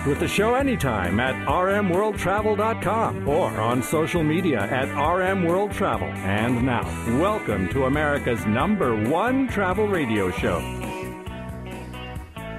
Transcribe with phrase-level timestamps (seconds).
[0.00, 6.14] Connect with the show anytime at rmworldtravel.com or on social media at rmworldtravel.
[6.16, 6.84] And now,
[7.18, 10.58] welcome to America's number one travel radio show.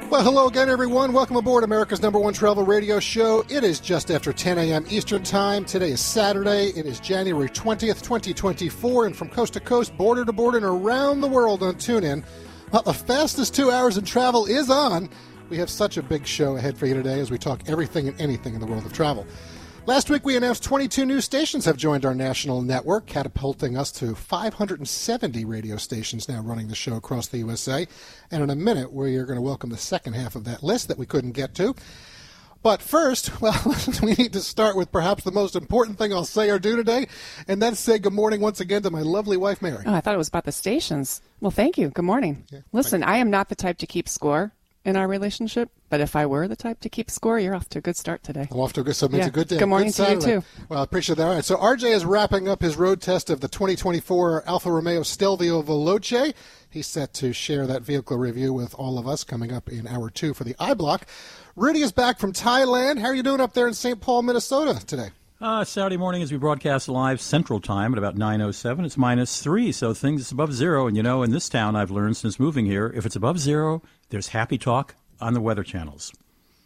[0.09, 1.13] Well, hello again, everyone.
[1.13, 3.45] Welcome aboard America's number one travel radio show.
[3.49, 4.85] It is just after 10 a.m.
[4.89, 5.63] Eastern Time.
[5.63, 6.67] Today is Saturday.
[6.75, 9.05] It is January 20th, 2024.
[9.05, 12.25] And from coast to coast, border to border, and around the world on TuneIn,
[12.71, 15.09] well, the fastest two hours in travel is on.
[15.51, 18.19] We have such a big show ahead for you today as we talk everything and
[18.21, 19.27] anything in the world of travel.
[19.85, 24.15] Last week, we announced 22 new stations have joined our national network, catapulting us to
[24.15, 27.85] 570 radio stations now running the show across the USA.
[28.31, 30.87] And in a minute, we are going to welcome the second half of that list
[30.87, 31.75] that we couldn't get to.
[32.63, 36.49] But first, well, we need to start with perhaps the most important thing I'll say
[36.49, 37.09] or do today,
[37.49, 39.83] and that's say good morning once again to my lovely wife, Mary.
[39.85, 41.21] Oh, I thought it was about the stations.
[41.41, 41.89] Well, thank you.
[41.89, 42.45] Good morning.
[42.71, 46.25] Listen, I am not the type to keep score in our relationship, but if I
[46.25, 48.47] were the type to keep score, you're off to a good start today.
[48.49, 49.27] I'm off to a good, so it makes Yeah.
[49.27, 49.57] a good day.
[49.59, 50.43] Good morning to you, too.
[50.69, 51.27] Well, I appreciate that.
[51.27, 55.03] All right, so RJ is wrapping up his road test of the 2024 Alfa Romeo
[55.03, 56.33] Stelvio Veloce.
[56.69, 60.09] He's set to share that vehicle review with all of us coming up in hour
[60.09, 61.01] two for the iBlock.
[61.55, 62.99] Rudy is back from Thailand.
[62.99, 63.99] How are you doing up there in St.
[64.01, 65.09] Paul, Minnesota today?
[65.41, 68.85] Uh, Saturday morning as we broadcast live Central Time at about 9.07.
[68.85, 70.85] It's minus three, so things is above zero.
[70.85, 73.81] And, you know, in this town, I've learned since moving here, if it's above zero,
[74.09, 76.13] there's happy talk on the weather channels.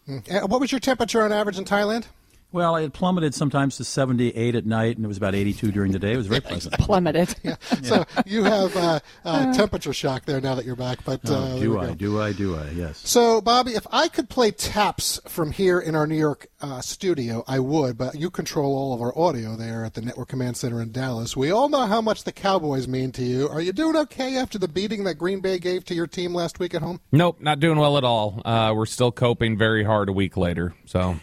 [0.10, 2.08] Uh, What was your temperature on average in Thailand?
[2.56, 6.00] Well, it plummeted sometimes to 78 at night, and it was about 82 during the
[6.00, 6.14] day.
[6.14, 6.74] It was very pleasant.
[6.80, 7.36] Plummeted.
[7.84, 11.04] So you have uh, uh, temperature shock there now that you're back.
[11.04, 11.96] But uh, Oh, do I, go.
[11.96, 13.02] do I, do I, yes.
[13.04, 17.44] So, Bobby, if I could play taps from here in our New York uh, studio,
[17.46, 20.82] I would, but you control all of our audio there at the Network Command Center
[20.82, 21.36] in Dallas.
[21.36, 23.50] We all know how much the Cowboys mean to you.
[23.50, 26.58] Are you doing okay after the beating that Green Bay gave to your team last
[26.58, 27.02] week at home?
[27.12, 28.42] Nope, not doing well at all.
[28.46, 30.74] Uh, we're still coping very hard a week later.
[30.86, 31.18] So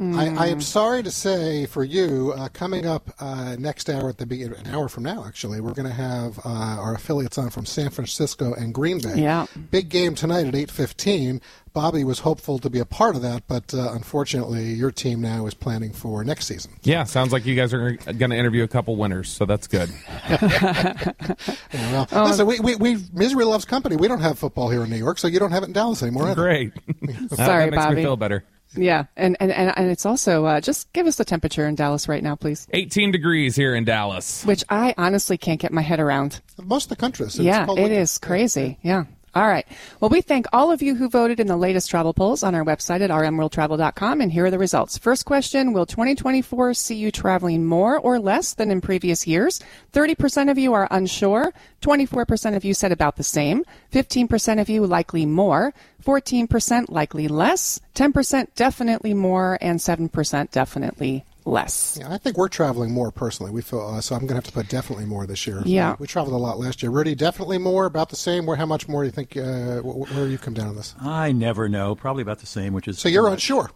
[0.00, 4.18] I, I am sorry to say for you, uh, coming up uh, next hour at
[4.18, 7.50] the beginning, an hour from now, actually, we're going to have uh, our affiliates on
[7.50, 9.16] from San Francisco and Green Bay.
[9.16, 9.46] Yeah.
[9.70, 11.40] Big game tonight at 8.15.
[11.72, 15.46] Bobby was hopeful to be a part of that, but uh, unfortunately, your team now
[15.46, 16.72] is planning for next season.
[16.82, 19.30] yeah, sounds like you guys are going to interview a couple winners.
[19.30, 19.90] So that's good.
[21.72, 23.96] Yeah, well, listen, we, we, we, misery loves company.
[23.96, 26.02] We don't have football here in New York, so you don't have it in Dallas
[26.02, 26.28] anymore.
[26.28, 26.42] either.
[26.42, 26.72] Great.
[27.34, 27.96] Sorry, that makes Bobby.
[27.96, 28.44] me feel better.
[28.76, 32.08] Yeah, and, and, and, and it's also, uh, just give us the temperature in Dallas
[32.08, 34.44] right now, please, 18 degrees here in Dallas.
[34.44, 36.40] which I honestly can't get my head around.
[36.62, 37.26] Most of the country.
[37.26, 37.34] is.
[37.36, 38.00] It's yeah, called it winter.
[38.00, 38.78] is crazy.
[38.82, 39.04] Yeah.
[39.34, 39.66] All right.
[39.98, 42.64] Well, we thank all of you who voted in the latest travel polls on our
[42.64, 44.98] website at rmworldtravel.com, and here are the results.
[44.98, 49.58] First question Will 2024 see you traveling more or less than in previous years?
[49.94, 51.54] 30% of you are unsure.
[51.80, 53.64] 24% of you said about the same.
[53.90, 55.72] 15% of you likely more.
[56.04, 57.80] 14% likely less.
[57.94, 59.56] 10% definitely more.
[59.62, 61.96] And 7% definitely less.
[62.00, 63.52] Yeah, I think we're traveling more personally.
[63.52, 64.14] We feel uh, so.
[64.14, 65.62] I'm going to have to put definitely more this year.
[65.64, 65.92] Yeah.
[65.92, 66.90] we, we traveled a lot last year.
[66.90, 68.46] Rudy, definitely more, about the same.
[68.46, 69.36] Where how much more do you think?
[69.36, 70.94] Uh, wh- where you come down on this?
[71.00, 71.94] I never know.
[71.94, 72.98] Probably about the same, which is.
[72.98, 73.70] So you're unsure.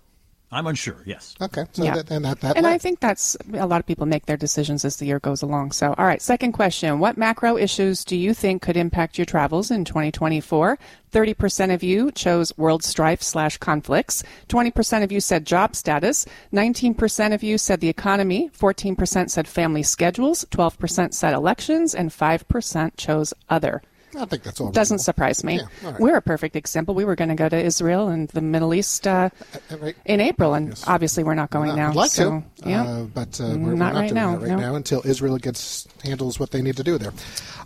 [0.53, 1.35] I'm unsure, yes.
[1.41, 1.97] Okay, so Yeah.
[1.97, 4.85] that, and that, that And I think that's a lot of people make their decisions
[4.85, 5.73] as the year goes along.
[5.73, 7.01] So, all right, second question.
[7.01, 10.79] What macro issues do you think could impact your travels in 2024?
[11.13, 14.23] 30% of you chose world strife slash conflicts.
[14.49, 16.27] 20% of you said job status.
[16.53, 18.49] 19% of you said the economy.
[18.57, 20.45] 14% said family schedules.
[20.53, 21.93] 12% said elections.
[21.93, 23.83] And 5% chose other.
[24.19, 24.71] I think that's all.
[24.71, 25.05] Doesn't reasonable.
[25.05, 25.57] surprise me.
[25.57, 26.01] Yeah, right.
[26.01, 26.95] We're a perfect example.
[26.95, 29.31] We were going to go to Israel and the Middle East uh,
[29.71, 29.97] Uh, right.
[30.05, 31.91] in April, and obviously we're not going Uh, now.
[31.91, 32.85] I'd like so, to, yeah.
[32.85, 34.57] uh, but uh, we're, we're Not right doing now, that right no.
[34.57, 37.13] now until Israel gets handles what they need to do there.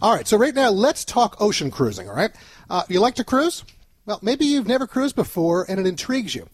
[0.03, 2.09] All right, so right now let's talk ocean cruising.
[2.09, 2.33] All right,
[2.69, 3.65] uh, you like to cruise?
[4.07, 6.49] Well, maybe you've never cruised before and it intrigues you.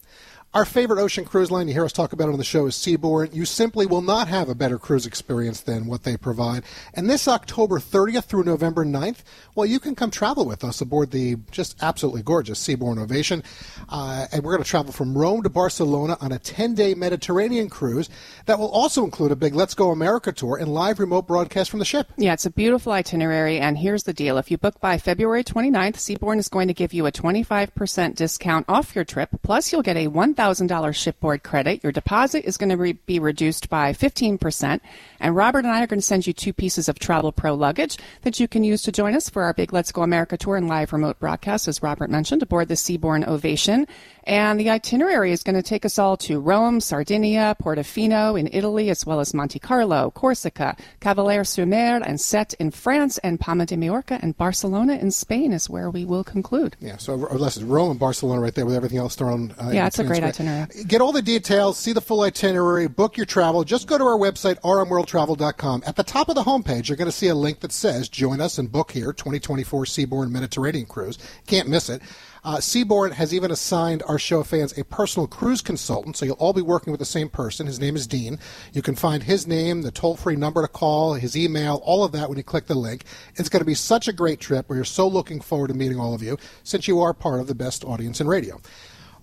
[0.53, 2.75] Our favorite ocean cruise line, you hear us talk about it on the show, is
[2.75, 3.35] Seabourn.
[3.35, 6.63] You simply will not have a better cruise experience than what they provide.
[6.93, 9.23] And this October 30th through November 9th,
[9.55, 13.43] well, you can come travel with us aboard the just absolutely gorgeous Seabourn Ovation.
[13.89, 17.69] Uh, and we're going to travel from Rome to Barcelona on a 10 day Mediterranean
[17.69, 18.09] cruise
[18.45, 21.79] that will also include a big Let's Go America tour and live remote broadcast from
[21.79, 22.07] the ship.
[22.17, 24.37] Yeah, it's a beautiful itinerary, and here's the deal.
[24.37, 28.65] If you book by February 29th, Seabourn is going to give you a 25% discount
[28.69, 31.83] off your trip, plus you'll get a $1,000 $1,000 shipboard credit.
[31.83, 34.79] Your deposit is going to re- be reduced by 15%.
[35.19, 37.97] And Robert and I are going to send you two pieces of Travel Pro luggage
[38.21, 40.67] that you can use to join us for our big Let's Go America tour and
[40.67, 43.87] live remote broadcast, as Robert mentioned, aboard the Seabourn Ovation.
[44.27, 48.89] And the itinerary is going to take us all to Rome, Sardinia, Portofino in Italy,
[48.89, 54.19] as well as Monte Carlo, Corsica, Cavalère-sur-Mer, and Sète in France, and Palma de Mallorca
[54.21, 56.75] and Barcelona in Spain is where we will conclude.
[56.81, 59.51] Yeah, so listen, Rome and Barcelona right there with everything else thrown.
[59.51, 60.67] Uh, Yeah, in it's a great itinerary.
[60.85, 63.63] Get all the details, see the full itinerary, book your travel.
[63.63, 65.83] Just go to our website, rmworldtravel.com.
[65.87, 68.41] At the top of the homepage, you're going to see a link that says "Join
[68.41, 72.01] us and book here 2024 Seabourn Mediterranean Cruise." Can't miss it.
[72.47, 76.61] Uh, has even assigned our show fans a personal cruise consultant, so you'll all be
[76.61, 77.67] working with the same person.
[77.67, 78.39] His name is Dean.
[78.71, 82.13] You can find his name, the toll free number to call, his email, all of
[82.13, 83.03] that when you click the link.
[83.35, 84.69] It's going to be such a great trip.
[84.69, 87.53] We're so looking forward to meeting all of you since you are part of the
[87.53, 88.61] best audience in radio.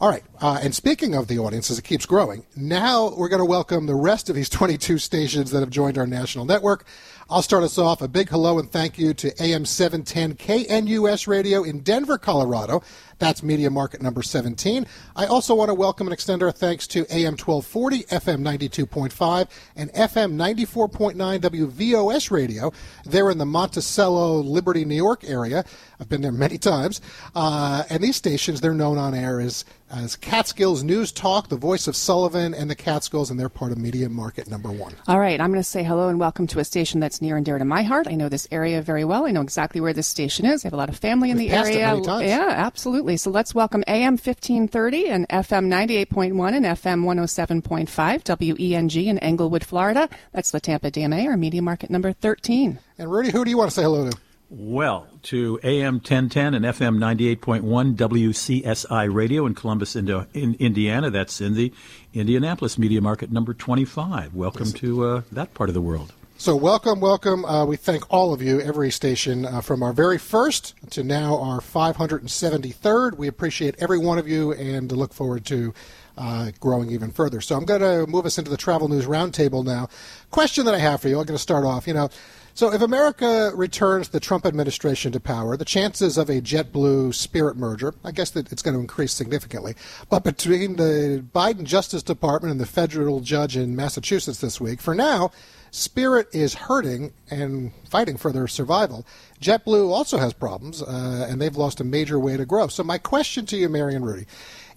[0.01, 3.41] All right, uh, and speaking of the audience as it keeps growing, now we're going
[3.41, 6.85] to welcome the rest of these 22 stations that have joined our national network.
[7.31, 8.03] I'll start us off.
[8.03, 12.83] A big hello and thank you to AM 710 KNUS Radio in Denver, Colorado.
[13.25, 14.87] That's media market number 17.
[15.17, 19.91] I also want to welcome and extend our thanks to AM 1240, FM 92.5, and
[19.95, 22.71] FM 94.9 WVOS Radio.
[23.07, 25.65] They're in the Monticello, Liberty, New York area.
[25.99, 27.01] I've been there many times.
[27.35, 31.87] Uh, and these stations, they're known on air as, as Catskills News Talk, the voice
[31.87, 34.93] of Sullivan and the Catskills, and they're part of media market number one.
[35.09, 37.47] All right, I'm going to say hello and welcome to a station that's near and
[37.47, 38.07] dear to my heart.
[38.07, 39.25] I know this area very well.
[39.25, 40.65] I know exactly where this station is.
[40.65, 41.87] I have a lot of family in We've the area.
[41.87, 42.27] many times.
[42.27, 43.14] Yeah, absolutely.
[43.17, 49.65] So let's welcome AM 1530 and FM 98.1 and FM 107.5 WENG E in Englewood,
[49.65, 50.09] Florida.
[50.33, 52.79] That's the Tampa DMA, our media market number 13.
[52.99, 54.17] And Rudy, who do you want to say hello to?
[54.51, 61.11] Well, to AM 1010 and FM 98.1 WCSI Radio in Columbus, Indo- in Indiana.
[61.11, 61.73] That's in the
[62.13, 64.35] Indianapolis Media Market number 25.
[64.35, 66.13] Welcome to uh, that part of the world.
[66.37, 67.45] So, welcome, welcome.
[67.45, 71.39] Uh, we thank all of you, every station, uh, from our very first to now
[71.39, 73.17] our 573rd.
[73.17, 75.73] We appreciate every one of you and look forward to
[76.19, 77.41] uh, growing even further.
[77.41, 79.89] So, I'm going to move us into the Travel News Roundtable now.
[80.33, 81.87] Question that I have for you, I'm going to start off.
[81.87, 82.11] You know,
[82.57, 87.57] so if America returns the Trump administration to power, the chances of a JetBlue Spirit
[87.57, 89.75] merger, I guess that it's going to increase significantly.
[90.09, 94.95] But between the Biden Justice Department and the federal judge in Massachusetts this week, for
[94.95, 95.33] now,
[95.75, 99.05] Spirit is hurting and fighting for their survival.
[99.41, 102.69] JetBlue also has problems, uh, and they've lost a major way to grow.
[102.69, 104.27] So, my question to you, Mary and Rudy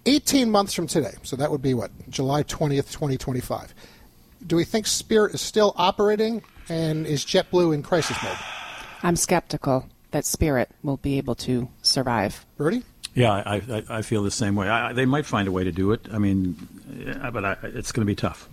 [0.08, 3.76] 18 months from today, so that would be what, July 20th, 2025.
[4.48, 8.38] Do we think Spirit is still operating, and is JetBlue in crisis mode?
[9.04, 12.44] I'm skeptical that Spirit will be able to survive.
[12.58, 12.82] Rudy?
[13.14, 14.68] Yeah, I, I, I feel the same way.
[14.68, 16.08] I, I- they might find a way to do it.
[16.12, 16.56] I mean,
[17.06, 18.50] yeah, but I, it's going to be tough.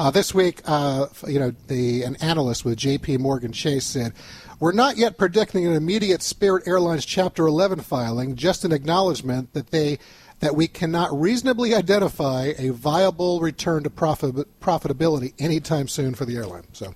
[0.00, 3.18] Uh, this week, uh, you know, the an analyst with J.P.
[3.18, 4.14] Morgan Chase said,
[4.58, 9.72] "We're not yet predicting an immediate Spirit Airlines Chapter 11 filing, just an acknowledgement that
[9.72, 9.98] they
[10.38, 16.34] that we cannot reasonably identify a viable return to profit, profitability anytime soon for the
[16.34, 16.94] airline." So,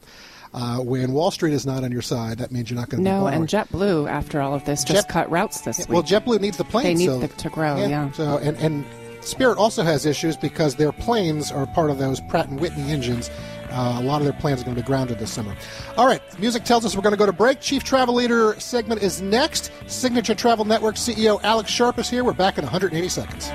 [0.55, 3.11] uh, when Wall Street is not on your side, that means you're not going to
[3.11, 3.47] No, and.
[3.47, 5.91] JetBlue, after all of this, just Jet- cut routes this week.
[5.91, 7.01] Well, JetBlue needs the planes.
[7.01, 8.11] They need so, the- to grow, yeah.
[8.12, 8.87] So and and
[9.25, 13.31] Spirit also has issues because their planes are part of those Pratt and Whitney engines.
[13.70, 15.55] Uh, a lot of their planes are going to be grounded this summer.
[15.96, 17.60] All right, music tells us we're going to go to break.
[17.60, 19.72] Chief Travel Leader segment is next.
[19.87, 22.22] Signature Travel Network CEO Alex Sharpe is here.
[22.22, 23.51] We're back in 180 seconds.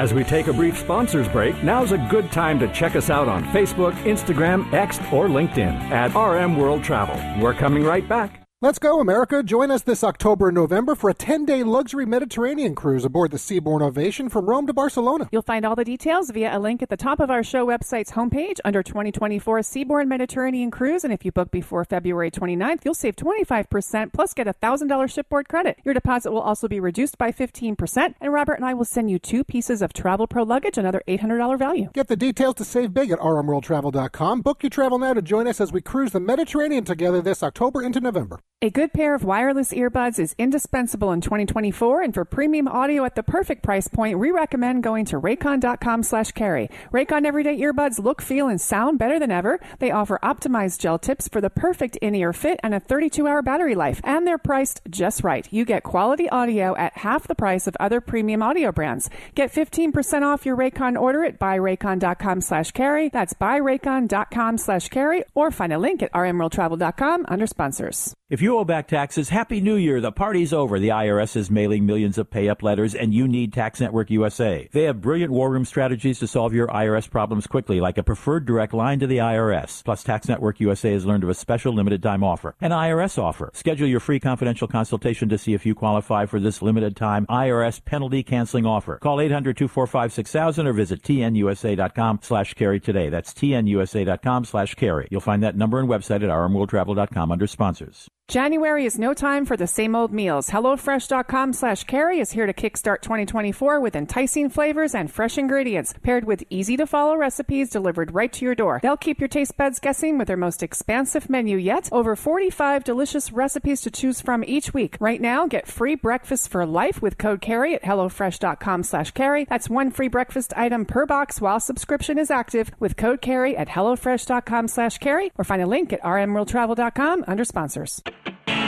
[0.00, 3.28] As we take a brief sponsors break, now's a good time to check us out
[3.28, 7.42] on Facebook, Instagram, X, or LinkedIn at RM World Travel.
[7.42, 8.39] We're coming right back.
[8.62, 9.42] Let's go, America.
[9.42, 13.38] Join us this October and November for a 10 day luxury Mediterranean cruise aboard the
[13.38, 15.30] Seabourn Ovation from Rome to Barcelona.
[15.32, 18.10] You'll find all the details via a link at the top of our show website's
[18.10, 21.04] homepage under 2024 Seabourn Mediterranean Cruise.
[21.04, 25.48] And if you book before February 29th, you'll save 25% plus get a $1,000 shipboard
[25.48, 25.78] credit.
[25.82, 28.14] Your deposit will also be reduced by 15%.
[28.20, 31.58] And Robert and I will send you two pieces of Travel Pro luggage, another $800
[31.58, 31.88] value.
[31.94, 34.42] Get the details to save big at rmworldtravel.com.
[34.42, 37.82] Book your travel now to join us as we cruise the Mediterranean together this October
[37.82, 38.38] into November.
[38.62, 43.14] A good pair of wireless earbuds is indispensable in 2024, and for premium audio at
[43.14, 46.68] the perfect price point, we recommend going to raycon.com slash carey.
[46.92, 49.60] Raycon everyday earbuds look, feel, and sound better than ever.
[49.78, 54.02] They offer optimized gel tips for the perfect in-ear fit and a 32-hour battery life,
[54.04, 55.50] and they're priced just right.
[55.50, 59.08] You get quality audio at half the price of other premium audio brands.
[59.34, 63.08] Get 15% off your Raycon order at buyraycon.com slash carey.
[63.08, 68.14] That's buyraycon.com slash carey, or find a link at rmworldtravel.com under sponsors.
[68.28, 69.28] If you You owe back taxes.
[69.28, 70.00] Happy New Year.
[70.00, 70.80] The party's over.
[70.80, 74.68] The IRS is mailing millions of pay up letters, and you need Tax Network USA.
[74.72, 78.46] They have brilliant war room strategies to solve your IRS problems quickly, like a preferred
[78.46, 79.84] direct line to the IRS.
[79.84, 83.52] Plus, Tax Network USA has learned of a special limited time offer, an IRS offer.
[83.54, 87.84] Schedule your free confidential consultation to see if you qualify for this limited time IRS
[87.84, 88.98] penalty canceling offer.
[88.98, 93.10] Call 800 245 6000 or visit tnusa.com slash carey today.
[93.10, 95.06] That's tnusa.com slash carey.
[95.08, 98.10] You'll find that number and website at rmworldtravel.com under sponsors.
[98.30, 100.50] January is no time for the same old meals.
[100.50, 106.24] HelloFresh.com slash carey is here to kickstart 2024 with enticing flavors and fresh ingredients, paired
[106.24, 108.78] with easy to follow recipes delivered right to your door.
[108.84, 111.88] They'll keep your taste buds guessing with their most expansive menu yet.
[111.90, 114.96] Over 45 delicious recipes to choose from each week.
[115.00, 119.46] Right now, get free breakfast for life with code carey at HelloFresh.com slash carey.
[119.50, 123.66] That's one free breakfast item per box while subscription is active with code carey at
[123.66, 128.00] HelloFresh.com slash carey or find a link at rmworldtravel.com under sponsors.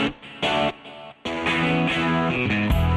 [0.03, 0.15] Thank
[2.87, 2.92] you.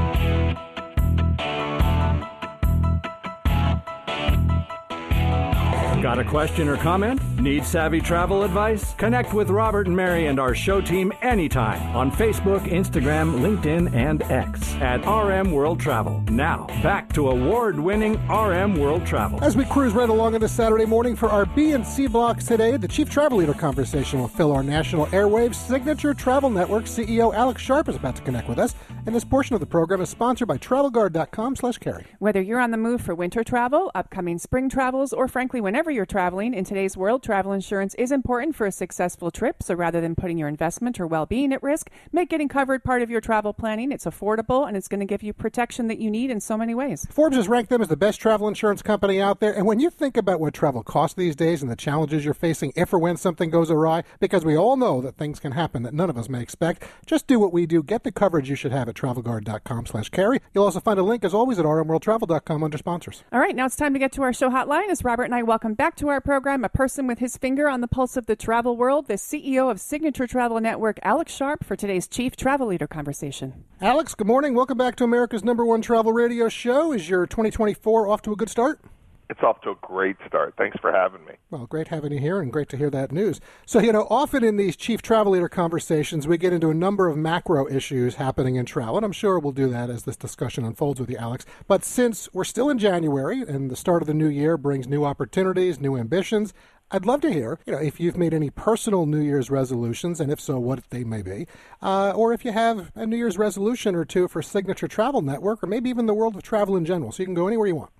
[6.07, 7.21] Got a question or comment?
[7.41, 8.95] Need savvy travel advice?
[8.95, 14.23] Connect with Robert and Mary and our show team anytime on Facebook, Instagram, LinkedIn, and
[14.23, 16.23] X at RM World Travel.
[16.31, 19.43] Now, back to award winning RM World Travel.
[19.43, 22.47] As we cruise right along on this Saturday morning for our B and C blocks
[22.47, 25.57] today, the Chief Travel Leader conversation will fill our national airwaves.
[25.57, 29.55] Signature Travel Network CEO Alex Sharpe is about to connect with us, and this portion
[29.55, 32.07] of the program is sponsored by TravelGuard.com slash carey.
[32.21, 36.07] Whether you're on the move for winter travel, upcoming spring travels, or frankly, whenever you're
[36.07, 39.62] traveling, in today's world, travel insurance is important for a successful trip.
[39.62, 43.03] So rather than putting your investment or well being at risk, make getting covered part
[43.03, 43.91] of your travel planning.
[43.91, 46.75] It's affordable and it's going to give you protection that you need in so many
[46.75, 47.07] ways.
[47.11, 49.53] Forbes has ranked them as the best travel insurance company out there.
[49.53, 52.73] And when you think about what travel costs these days and the challenges you're facing
[52.76, 55.95] if or when something goes awry, because we all know that things can happen that
[55.95, 57.83] none of us may expect, just do what we do.
[57.83, 60.41] Get the coverage you should have at travelguard.com slash carey.
[60.55, 63.25] You'll also find a link, as always, at rmworldtravel.com under sponsors.
[63.33, 65.43] All right, now it's time to get to our show hotline as Robert and I
[65.43, 68.35] welcome back to our program a person with his finger on the pulse of the
[68.35, 72.87] travel world, the CEO of Signature Travel Network, Alex Sharpe, for today's Chief Travel Leader
[72.87, 73.64] conversation.
[73.80, 74.54] Alex, good morning.
[74.54, 76.92] Welcome back to America's number one travel radio show.
[76.92, 78.80] Is your 2024 off to a good start?
[79.28, 80.54] It's off to a great start.
[80.56, 81.35] Thanks for having me.
[81.50, 83.40] Well, great having you here and great to hear that news.
[83.64, 87.09] So, you know, often in these chief travel leader conversations, we get into a number
[87.09, 90.64] of macro issues happening in travel, and I'm sure we'll do that as this discussion
[90.64, 91.45] unfolds with you, Alex.
[91.66, 95.04] But since we're still in January and the start of the new year brings new
[95.04, 96.54] opportunities, new ambitions,
[96.92, 100.30] I'd love to hear, you know, if you've made any personal New Year's resolutions, and
[100.30, 101.49] if so, what they may be,
[101.83, 105.64] uh, or if you have a New Year's resolution or two for Signature Travel Network,
[105.64, 107.11] or maybe even the world of travel in general.
[107.11, 107.90] So you can go anywhere you want.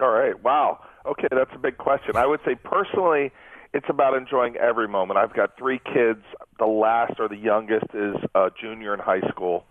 [0.00, 0.42] All right.
[0.42, 0.80] Wow.
[1.06, 2.16] Okay, that's a big question.
[2.16, 3.30] I would say personally,
[3.74, 5.18] it's about enjoying every moment.
[5.18, 6.20] I've got three kids.
[6.58, 9.64] The last or the youngest is a junior in high school.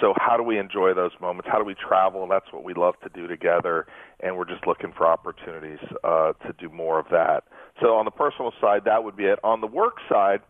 [0.00, 1.48] So how do we enjoy those moments?
[1.50, 2.26] How do we travel?
[2.28, 3.86] That's what we love to do together,
[4.20, 7.44] and we're just looking for opportunities uh, to do more of that.
[7.80, 9.38] So on the personal side, that would be it.
[9.44, 10.40] On the work side,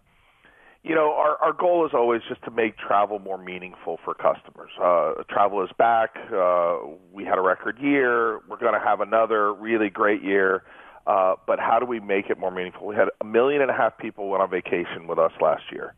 [0.85, 4.71] you know, our, our goal is always just to make travel more meaningful for customers.
[4.81, 6.15] Uh, travel is back.
[6.31, 6.77] Uh,
[7.11, 8.41] we had a record year.
[8.49, 10.63] We're going to have another really great year.
[11.07, 12.87] Uh, but how do we make it more meaningful?
[12.87, 15.95] We had a million and a half people went on vacation with us last year.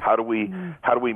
[0.00, 1.12] How do we how do we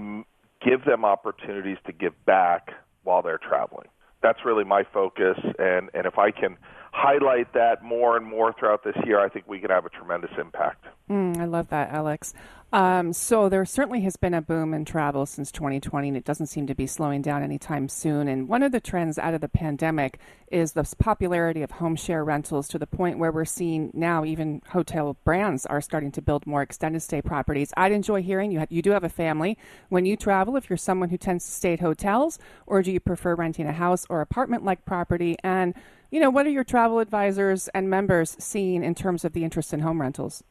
[0.64, 2.70] give them opportunities to give back
[3.02, 3.88] while they're traveling?
[4.22, 6.56] That's really my focus, and and if I can
[6.92, 10.30] highlight that more and more throughout this year, I think we can have a tremendous
[10.38, 10.84] impact.
[11.08, 12.34] Mm, I love that, Alex.
[12.72, 16.46] Um, so there certainly has been a boom in travel since 2020, and it doesn't
[16.46, 18.28] seem to be slowing down anytime soon.
[18.28, 20.20] And one of the trends out of the pandemic
[20.52, 24.62] is the popularity of home share rentals to the point where we're seeing now even
[24.68, 27.72] hotel brands are starting to build more extended stay properties.
[27.76, 28.64] I'd enjoy hearing you.
[28.70, 29.58] You do have a family
[29.88, 30.56] when you travel.
[30.56, 33.72] If you're someone who tends to stay at hotels, or do you prefer renting a
[33.72, 35.36] house or apartment-like property?
[35.42, 35.74] And
[36.12, 39.72] you know, what are your travel advisors and members seeing in terms of the interest
[39.72, 40.44] in home rentals?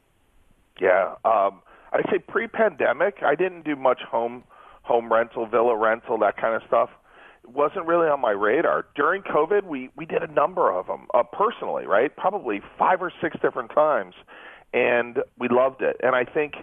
[0.79, 1.61] Yeah, um,
[1.91, 4.43] I say pre-pandemic, I didn't do much home
[4.84, 6.89] home rental, villa rental, that kind of stuff.
[7.43, 8.86] It wasn't really on my radar.
[8.96, 12.15] During COVID, we we did a number of them uh, personally, right?
[12.15, 14.15] Probably five or six different times,
[14.74, 15.98] and we loved it.
[16.01, 16.55] And I think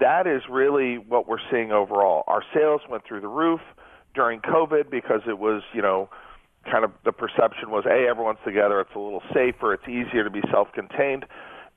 [0.00, 2.24] that is really what we're seeing overall.
[2.26, 3.60] Our sales went through the roof
[4.14, 6.08] during COVID because it was, you know,
[6.70, 10.30] kind of the perception was, hey, everyone's together, it's a little safer, it's easier to
[10.30, 11.24] be self-contained.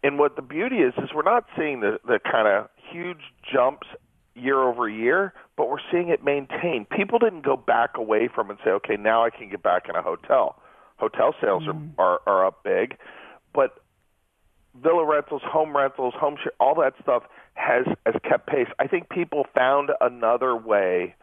[0.03, 3.21] And what the beauty is is we're not seeing the the kind of huge
[3.51, 3.87] jumps
[4.35, 6.85] year over year, but we're seeing it maintain.
[6.85, 9.89] People didn't go back away from it and say, okay, now I can get back
[9.89, 10.55] in a hotel.
[10.97, 11.91] Hotel sales are, mm.
[11.97, 12.95] are are up big,
[13.53, 13.83] but
[14.81, 17.23] villa rentals, home rentals, home share, all that stuff
[17.55, 18.67] has has kept pace.
[18.79, 21.15] I think people found another way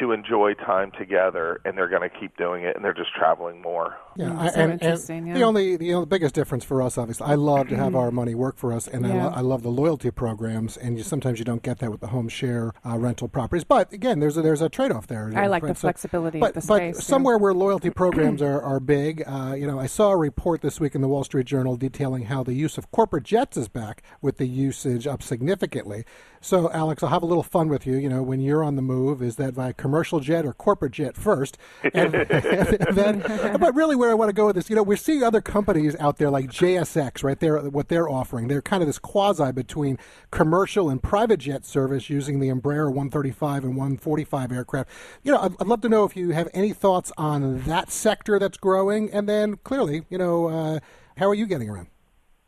[0.00, 3.60] to enjoy time together, and they're going to keep doing it, and they're just traveling
[3.62, 3.96] more.
[4.16, 5.34] Yeah, Mm, I- so and, interesting, and yeah.
[5.34, 8.34] the only the only biggest difference for us, obviously, I love to have our money
[8.34, 10.76] work for us, and I, lo- I love the loyalty programs.
[10.76, 13.64] And you, sometimes you don't get that with the home share uh, rental properties.
[13.64, 15.32] But again, there's a, there's a trade off there.
[15.34, 15.76] I like the right?
[15.76, 17.00] flexibility of but, the but space, yeah.
[17.00, 20.78] somewhere where loyalty programs are are big, uh, you know, I saw a report this
[20.80, 24.02] week in the Wall Street Journal detailing how the use of corporate jets is back,
[24.20, 26.04] with the usage up significantly.
[26.40, 27.96] So, Alex, I'll have a little fun with you.
[27.96, 31.14] You know, when you're on the move, is that via commercial jet or corporate jet
[31.14, 31.58] first?
[31.92, 33.22] And, and then,
[33.60, 35.94] but really, where I want to go with this, you know, we're seeing other companies
[36.00, 38.48] out there like JSX, right there, what they're offering.
[38.48, 39.98] They're kind of this quasi between
[40.30, 44.90] commercial and private jet service using the Embraer 135 and 145 aircraft.
[45.22, 48.38] You know, I'd, I'd love to know if you have any thoughts on that sector
[48.38, 50.80] that's growing, and then clearly, you know, uh,
[51.16, 51.88] how are you getting around?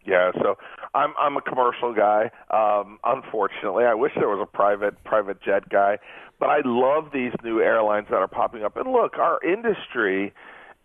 [0.06, 0.56] Yeah, so
[0.94, 2.30] I'm I'm a commercial guy.
[2.50, 5.98] Um, unfortunately, I wish there was a private private jet guy,
[6.38, 8.76] but I love these new airlines that are popping up.
[8.76, 10.32] And look, our industry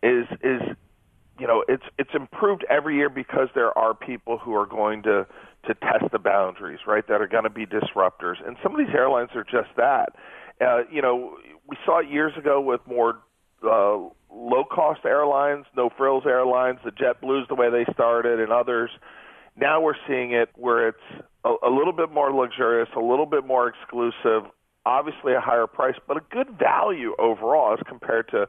[0.03, 0.61] is is
[1.39, 5.25] you know it's it's improved every year because there are people who are going to
[5.67, 7.07] to test the boundaries, right?
[7.07, 10.15] That are going to be disruptors, and some of these airlines are just that.
[10.59, 13.19] Uh, you know, we saw it years ago with more
[13.63, 13.97] uh,
[14.31, 18.89] low cost airlines, no frills airlines, the JetBlues the way they started, and others.
[19.55, 23.45] Now we're seeing it where it's a, a little bit more luxurious, a little bit
[23.45, 24.49] more exclusive,
[24.85, 28.47] obviously a higher price, but a good value overall as compared to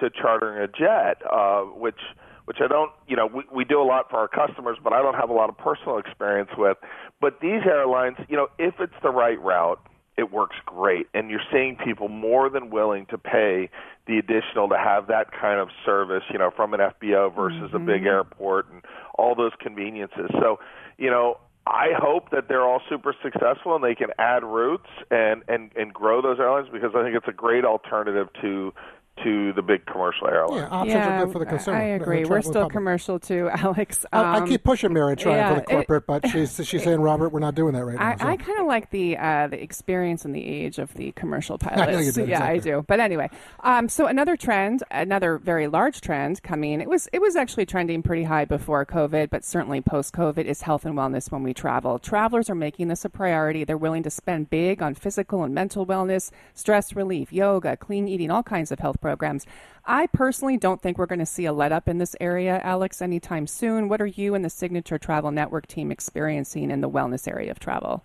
[0.00, 2.00] to chartering a jet, uh, which
[2.46, 5.00] which I don't, you know, we, we do a lot for our customers, but I
[5.00, 6.76] don't have a lot of personal experience with.
[7.20, 9.80] But these airlines, you know, if it's the right route,
[10.16, 13.68] it works great, and you're seeing people more than willing to pay
[14.06, 17.78] the additional to have that kind of service, you know, from an FBO versus a
[17.78, 18.82] big airport and
[19.16, 20.30] all those conveniences.
[20.40, 20.60] So,
[20.98, 25.42] you know, I hope that they're all super successful and they can add routes and
[25.48, 28.74] and and grow those airlines because I think it's a great alternative to
[29.22, 30.62] to the big commercial airlines.
[30.62, 31.76] Yeah, options yeah, are good for the consumer.
[31.76, 32.24] I agree.
[32.24, 32.72] We're still public.
[32.72, 34.04] commercial too, Alex.
[34.12, 36.82] I, I Um, keep pushing Mary trying yeah, for the it- corporate, but she's she's
[36.82, 38.08] saying, Robert, we're not doing that right now.
[38.08, 38.26] I, so.
[38.26, 41.68] I kind of like the uh, the experience and the age of the commercial know
[41.70, 42.06] pilots.
[42.16, 42.84] you do, yeah, I do.
[42.88, 46.80] But anyway, um, so another trend, another very large trend coming.
[46.80, 50.62] It was it was actually trending pretty high before COVID, but certainly post COVID is
[50.62, 51.98] health and wellness when we travel.
[52.00, 53.62] Travelers are making this a priority.
[53.64, 58.30] They're willing to spend big on physical and mental wellness, stress relief, yoga, clean eating,
[58.30, 59.44] all kinds of health programs.
[59.84, 63.02] I personally don't think we're going to see a let up in this area, Alex,
[63.02, 63.90] anytime soon.
[63.90, 67.58] What are you and the Signature Travel Network team experiencing in the wellness area of
[67.58, 68.02] travel?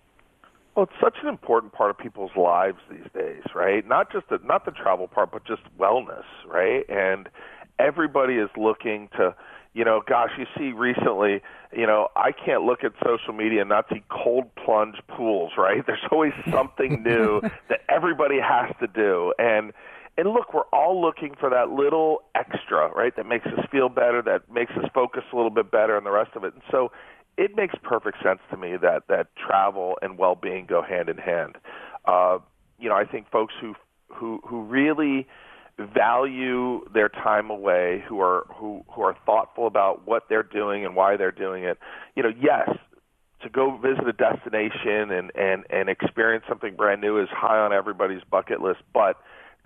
[0.76, 3.88] Well, it's such an important part of people's lives these days, right?
[3.88, 6.84] Not just the not the travel part, but just wellness, right?
[6.90, 7.30] And
[7.80, 9.34] everybody is looking to,
[9.74, 13.70] you know, gosh, you see recently, you know, I can't look at social media and
[13.70, 15.82] not see cold plunge pools, right?
[15.88, 19.72] There's always something new that everybody has to do, and
[20.18, 23.16] and look, we're all looking for that little extra, right?
[23.16, 26.12] That makes us feel better, that makes us focus a little bit better, and the
[26.12, 26.54] rest of it.
[26.54, 26.92] And so,
[27.38, 31.56] it makes perfect sense to me that that travel and well-being go hand in hand.
[32.04, 32.40] Uh,
[32.78, 33.76] you know, I think folks who
[34.10, 35.26] who who really
[35.78, 40.96] value their time away, who are who who are thoughtful about what they're doing and
[40.96, 41.78] why they're doing it.
[42.16, 42.70] You know, yes,
[43.42, 47.72] to go visit a destination and and and experience something brand new is high on
[47.72, 49.16] everybody's bucket list, but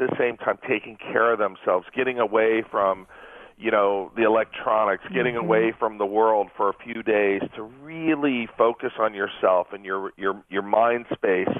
[0.07, 3.07] the same time taking care of themselves, getting away from
[3.57, 5.45] you know the electronics, getting mm-hmm.
[5.45, 10.11] away from the world for a few days to really focus on yourself and your
[10.17, 11.55] your your mind space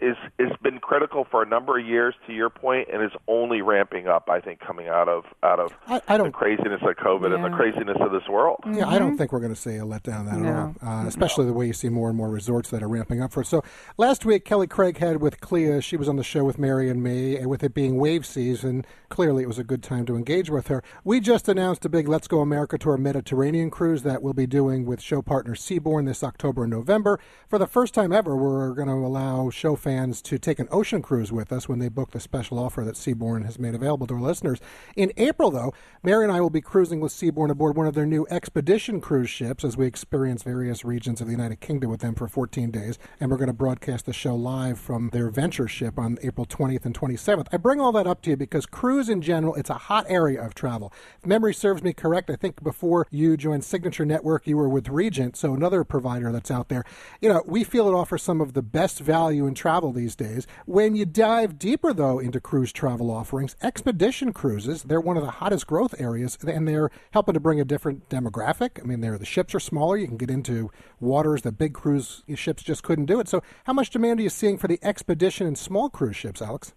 [0.00, 3.62] is has been critical for a number of years to your point and is only
[3.62, 6.32] ramping up I think coming out of out of I, I the don't.
[6.32, 8.60] craziness of COVID and the craziness of this world.
[8.70, 10.74] Yeah, I don't think we're going to see a letdown that No.
[10.82, 13.22] at all, uh, especially the way you see more and more resorts that are ramping
[13.22, 13.46] up for it.
[13.46, 13.62] So
[13.96, 17.36] last week, Kelly Craighead with CLIA, she was on the show with Mary and me,
[17.36, 20.66] and with it being wave season, clearly it was a good time to engage with
[20.68, 20.82] her.
[21.04, 24.84] We just announced a big Let's Go America Tour Mediterranean cruise that we'll be doing
[24.86, 27.20] with show partner Seabourn this October and November.
[27.48, 31.02] For the first time ever, we're going to allow show fans to take an ocean
[31.02, 34.14] cruise with us when they book the special offer that Seabourn has made available to
[34.14, 34.58] our listeners.
[34.96, 38.06] In April, though, Mary and I will be cruising with Seabourn aboard one of their
[38.06, 42.14] new expedition cruise ships as we experience various regions of the United Kingdom with them
[42.14, 42.98] for 14 days.
[43.20, 46.86] And we're going to broadcast the show live from their venture ship on April 20th
[46.86, 47.48] and 27th.
[47.52, 50.42] I bring all that up to you because cruise in general, it's a hot area
[50.42, 50.94] of travel.
[51.18, 54.88] If memory serves me correct, I think before you joined Signature Network, you were with
[54.88, 56.84] Regent, so another provider that's out there.
[57.20, 60.14] You know, we feel it offers some of the best value in travel travel these
[60.14, 60.46] days.
[60.66, 65.32] When you dive deeper, though, into cruise travel offerings, expedition cruises, they're one of the
[65.32, 68.80] hottest growth areas, and they're helping to bring a different demographic.
[68.80, 69.96] I mean, they're, the ships are smaller.
[69.96, 73.26] You can get into waters that big cruise ships just couldn't do it.
[73.26, 76.72] So, how much demand are you seeing for the expedition and small cruise ships, Alex?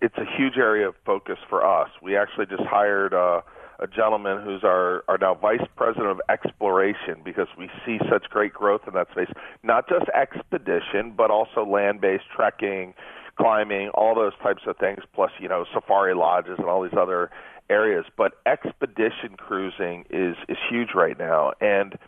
[0.00, 1.90] It's a huge area of focus for us.
[2.00, 3.12] We actually just hired.
[3.12, 3.42] Uh,
[3.78, 8.52] a gentleman who's our, our now vice president of exploration because we see such great
[8.52, 9.28] growth in that space.
[9.62, 12.94] Not just expedition, but also land based trekking,
[13.36, 17.30] climbing, all those types of things, plus, you know, safari lodges and all these other
[17.70, 18.04] areas.
[18.16, 21.52] But expedition cruising is, is huge right now.
[21.60, 21.98] And,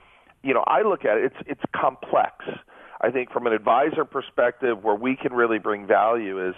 [0.43, 2.45] you know, I look at it, it's, it's complex.
[3.01, 6.55] I think from an advisor perspective, where we can really bring value is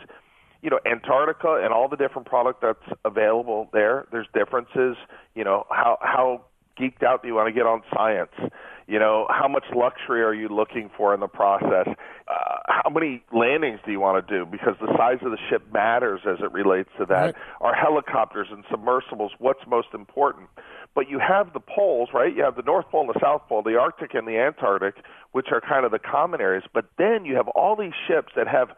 [0.62, 4.06] you know Antarctica and all the different product that's available there.
[4.12, 4.96] There's differences.
[5.34, 6.44] You know how how
[6.78, 8.52] geeked out do you want to get on science?
[8.86, 11.88] You know how much luxury are you looking for in the process?
[11.88, 14.46] Uh, how many landings do you want to do?
[14.46, 17.14] Because the size of the ship matters as it relates to that.
[17.14, 17.34] Right.
[17.60, 20.48] Are helicopters and submersibles what's most important?
[20.94, 22.34] But you have the poles, right?
[22.34, 24.94] You have the North Pole and the South Pole, the Arctic and the Antarctic,
[25.32, 26.64] which are kind of the common areas.
[26.72, 28.68] But then you have all these ships that have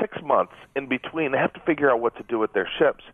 [0.00, 1.32] six months in between.
[1.32, 3.04] They have to figure out what to do with their ships.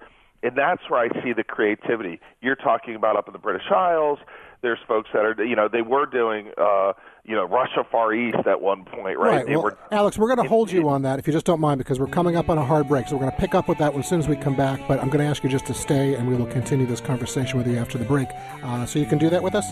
[0.43, 2.21] And that's where I see the creativity.
[2.41, 4.19] You're talking about up in the British Isles.
[4.63, 6.93] There's folks that are, you know, they were doing, uh,
[7.25, 9.45] you know, Russia Far East at one point, right?
[9.45, 9.49] right.
[9.49, 11.79] Well, were, Alex, we're going to hold you on that if you just don't mind,
[11.79, 13.09] because we're coming up on a hard break.
[13.09, 14.81] So we're going to pick up with that as soon as we come back.
[14.87, 17.59] But I'm going to ask you just to stay, and we will continue this conversation
[17.59, 18.29] with you after the break.
[18.63, 19.69] Uh, so you can do that with us.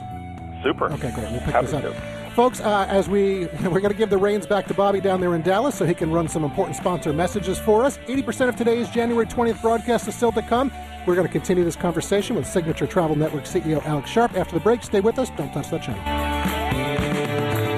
[0.62, 0.92] Super.
[0.92, 1.30] Okay, great.
[1.30, 1.82] We'll pick Happy this up.
[1.82, 2.25] To.
[2.36, 5.34] Folks, uh, as we we're going to give the reins back to Bobby down there
[5.34, 7.96] in Dallas so he can run some important sponsor messages for us.
[8.06, 10.70] 80% of today's January 20th broadcast is still to come.
[11.06, 14.60] We're going to continue this conversation with Signature Travel Network CEO Alex Sharpe after the
[14.60, 14.82] break.
[14.82, 15.30] Stay with us.
[15.30, 16.02] Don't touch that channel.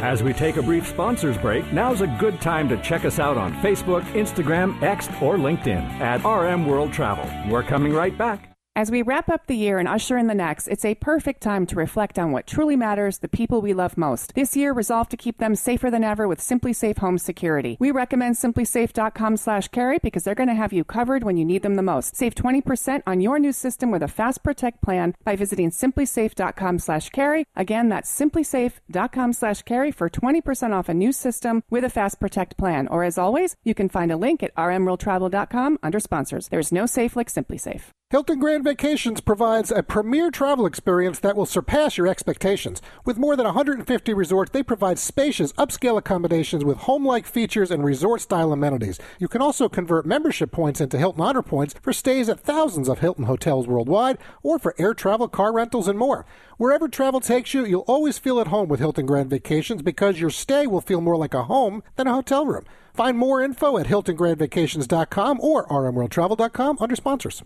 [0.02, 3.38] As we take a brief sponsors break, now's a good time to check us out
[3.38, 7.30] on Facebook, Instagram, X, or LinkedIn at RM World Travel.
[7.48, 8.57] We're coming right back.
[8.78, 11.66] As we wrap up the year and usher in the next, it's a perfect time
[11.66, 14.36] to reflect on what truly matters, the people we love most.
[14.36, 17.76] This year, resolve to keep them safer than ever with SimpliSafe Home Security.
[17.80, 21.62] We recommend simplisafe.com slash carey because they're going to have you covered when you need
[21.62, 22.14] them the most.
[22.14, 27.08] Save 20% on your new system with a Fast Protect plan by visiting simplisafe.com slash
[27.08, 27.46] carey.
[27.56, 32.56] Again, that's simplisafe.com slash carey for 20% off a new system with a Fast Protect
[32.56, 32.86] plan.
[32.86, 36.46] Or as always, you can find a link at rmworldtravel.com under sponsors.
[36.46, 37.90] There's no safe like SimpliSafe.
[38.10, 42.80] Hilton Grand Vacations provides a premier travel experience that will surpass your expectations.
[43.04, 47.84] With more than 150 resorts, they provide spacious, upscale accommodations with home like features and
[47.84, 48.98] resort style amenities.
[49.18, 53.00] You can also convert membership points into Hilton Honor Points for stays at thousands of
[53.00, 56.24] Hilton hotels worldwide or for air travel, car rentals, and more.
[56.56, 60.30] Wherever travel takes you, you'll always feel at home with Hilton Grand Vacations because your
[60.30, 62.64] stay will feel more like a home than a hotel room.
[62.98, 67.44] Find more info at hiltongrandvacations.com or rmworldtravel.com under sponsors.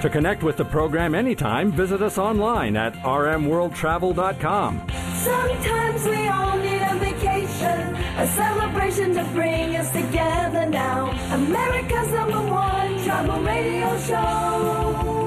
[0.00, 4.86] To connect with the program anytime, visit us online at rmworldtravel.com.
[5.16, 11.10] Sometimes we all need a vacation, a celebration to bring us together now.
[11.34, 15.21] America's number one travel radio show.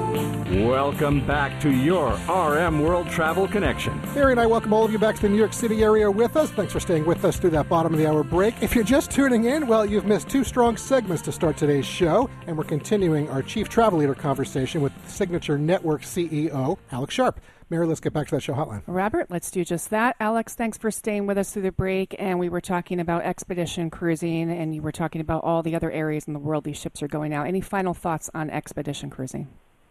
[0.48, 4.00] Welcome back to your RM World Travel Connection.
[4.14, 6.36] Mary and I welcome all of you back to the New York City area with
[6.36, 6.52] us.
[6.52, 8.54] Thanks for staying with us through that bottom of the hour break.
[8.62, 12.30] If you're just tuning in, well, you've missed two strong segments to start today's show,
[12.46, 17.40] and we're continuing our Chief Travel Leader conversation with Signature Network CEO Alex Sharpe.
[17.68, 18.84] Mary, let's get back to that show hotline.
[18.86, 20.14] Robert, let's do just that.
[20.20, 22.14] Alex, thanks for staying with us through the break.
[22.20, 25.90] And we were talking about expedition cruising, and you were talking about all the other
[25.90, 27.48] areas in the world these ships are going out.
[27.48, 29.48] Any final thoughts on expedition cruising?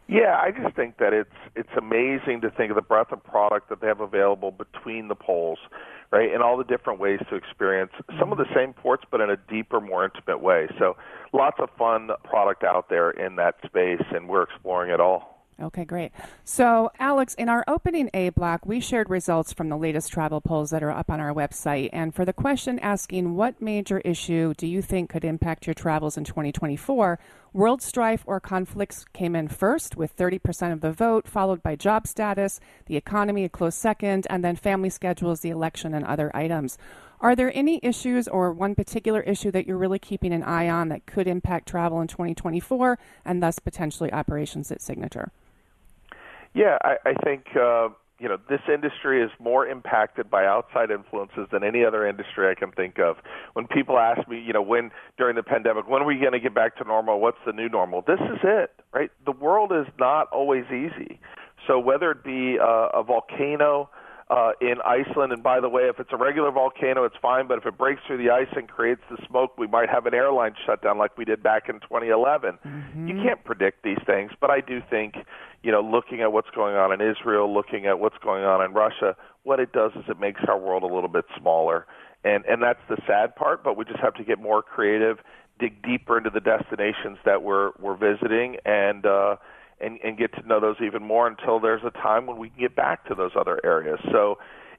[0.08, 3.70] Yeah, I just think that it's it's amazing to think of the breadth of product
[3.70, 5.58] that they have available between the poles,
[6.12, 6.32] right?
[6.32, 9.38] And all the different ways to experience some of the same ports but in a
[9.38, 10.68] deeper, more intimate way.
[10.78, 10.96] So
[11.34, 15.35] lots of fun product out there in that space and we're exploring it all.
[15.62, 16.12] Okay, great.
[16.44, 20.70] So, Alex, in our opening A block, we shared results from the latest travel polls
[20.72, 21.90] that are up on our website.
[21.94, 26.18] And for the question asking what major issue do you think could impact your travels
[26.18, 27.18] in 2024,
[27.54, 32.06] world strife or conflicts came in first with 30% of the vote, followed by job
[32.06, 36.78] status, the economy a close second, and then family schedules, the election, and other items.
[37.22, 40.90] Are there any issues or one particular issue that you're really keeping an eye on
[40.90, 45.32] that could impact travel in 2024 and thus potentially operations at Signature?
[46.56, 51.48] Yeah, I, I think uh, you know this industry is more impacted by outside influences
[51.52, 53.18] than any other industry I can think of.
[53.54, 56.40] When people ask me, you know, when during the pandemic, when are we going to
[56.40, 57.20] get back to normal?
[57.20, 58.04] What's the new normal?
[58.08, 59.12] This is it, right?
[59.26, 61.20] The world is not always easy.
[61.68, 63.90] So whether it be uh, a volcano
[64.30, 67.48] uh, in Iceland, and by the way, if it's a regular volcano, it's fine.
[67.48, 70.16] But if it breaks through the ice and creates the smoke, we might have an
[70.16, 72.58] airline shutdown like we did back in 2011.
[72.66, 73.08] Mm-hmm.
[73.08, 75.16] You can't predict these things, but I do think,
[75.62, 78.74] you know, looking at what's going on in Israel, looking at what's going on in
[78.74, 81.86] Russia, what it does is it makes our world a little bit smaller,
[82.24, 83.64] and and that's the sad part.
[83.64, 85.20] But we just have to get more creative,
[85.60, 89.06] dig deeper into the destinations that we're we're visiting, and.
[89.06, 89.36] uh
[89.80, 92.60] and, and get to know those even more until there's a time when we can
[92.60, 94.00] get back to those other areas.
[94.12, 94.38] So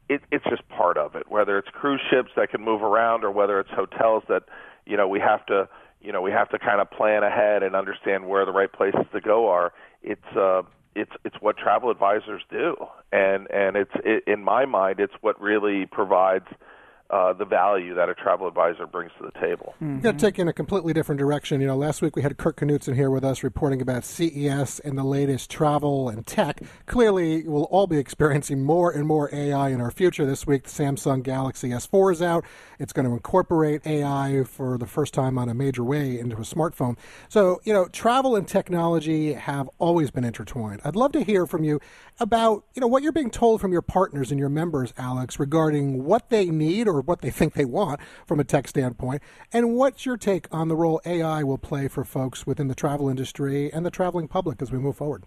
[0.09, 1.31] it, it's just part of it.
[1.31, 4.45] Whether it's cruise ships that can move around, or whether it's hotels that
[4.87, 5.69] you know we have to
[6.01, 9.07] you know we have to kind of plan ahead and understand where the right places
[9.13, 9.73] to go are.
[10.03, 10.63] It's uh,
[10.95, 12.77] it's it's what travel advisors do,
[13.13, 16.47] and and it's it, in my mind, it's what really provides
[17.11, 19.75] uh, the value that a travel advisor brings to the table.
[19.77, 20.01] Mm-hmm.
[20.01, 21.61] Got to take in a completely different direction.
[21.61, 24.99] You know, last week we had Kirk Knutson here with us reporting about CES and
[24.99, 26.63] the latest travel and tech.
[26.87, 30.27] Clearly, we'll all be experiencing more and more AI in our future.
[30.27, 32.45] This week, the Samsung Galaxy S4 is out.
[32.79, 36.41] It's going to incorporate AI for the first time on a major way into a
[36.41, 36.97] smartphone.
[37.29, 40.81] So, you know, travel and technology have always been intertwined.
[40.85, 41.81] I'd love to hear from you
[42.19, 46.05] about, you know, what you're being told from your partners and your members, Alex, regarding
[46.05, 50.07] what they need or what they think they want from a tech standpoint, and what's
[50.07, 53.85] your take on the role AI will play for folks within the travel industry and
[53.85, 55.25] the traveling public as we move forward?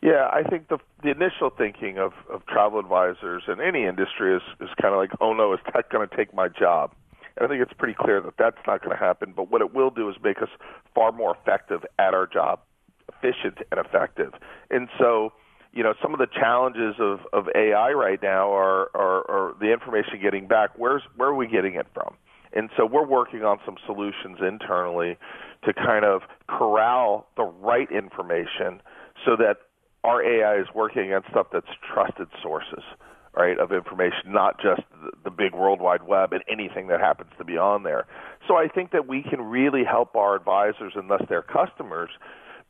[0.00, 4.42] Yeah, I think the the initial thinking of, of travel advisors in any industry is
[4.60, 6.92] is kind of like, oh no, is tech going to take my job?
[7.36, 9.32] And I think it's pretty clear that that's not going to happen.
[9.34, 10.48] But what it will do is make us
[10.94, 12.60] far more effective at our job,
[13.08, 14.34] efficient and effective.
[14.70, 15.32] And so,
[15.72, 19.72] you know, some of the challenges of, of AI right now are, are, are the
[19.72, 20.70] information getting back.
[20.76, 22.14] Where's where are we getting it from?
[22.52, 25.18] And so we're working on some solutions internally
[25.64, 28.80] to kind of corral the right information
[29.24, 29.58] so that
[30.04, 32.82] our AI is working against stuff that's trusted sources,
[33.36, 37.30] right, of information, not just the, the big World Wide Web and anything that happens
[37.36, 38.06] to be on there.
[38.46, 42.10] So I think that we can really help our advisors and thus their customers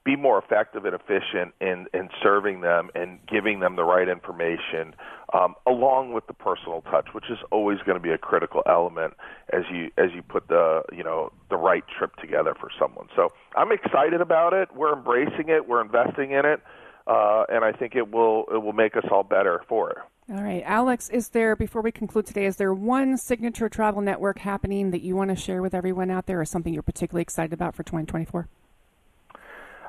[0.08, 4.94] be more effective and efficient in, in serving them and giving them the right information,
[5.34, 9.12] um, along with the personal touch, which is always going to be a critical element
[9.52, 13.06] as you as you put the you know the right trip together for someone.
[13.14, 14.74] So I'm excited about it.
[14.74, 15.68] We're embracing it.
[15.68, 16.62] We're investing in it,
[17.06, 19.98] uh, and I think it will it will make us all better for it.
[20.30, 24.38] All right, Alex, is there, before we conclude today, is there one signature travel network
[24.38, 27.54] happening that you want to share with everyone out there or something you're particularly excited
[27.54, 28.46] about for 2024?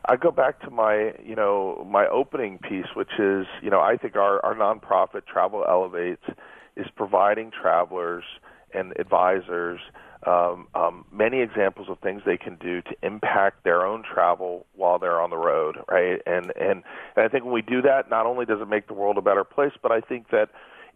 [0.07, 3.97] I go back to my, you know, my opening piece, which is, you know, I
[3.97, 6.23] think our, our nonprofit Travel Elevates
[6.75, 8.23] is providing travelers
[8.73, 9.79] and advisors
[10.27, 14.99] um, um, many examples of things they can do to impact their own travel while
[14.99, 16.21] they're on the road, right?
[16.25, 16.83] And and,
[17.15, 19.21] and I think when we do that, not only does it make the world a
[19.21, 20.49] better place, but I think that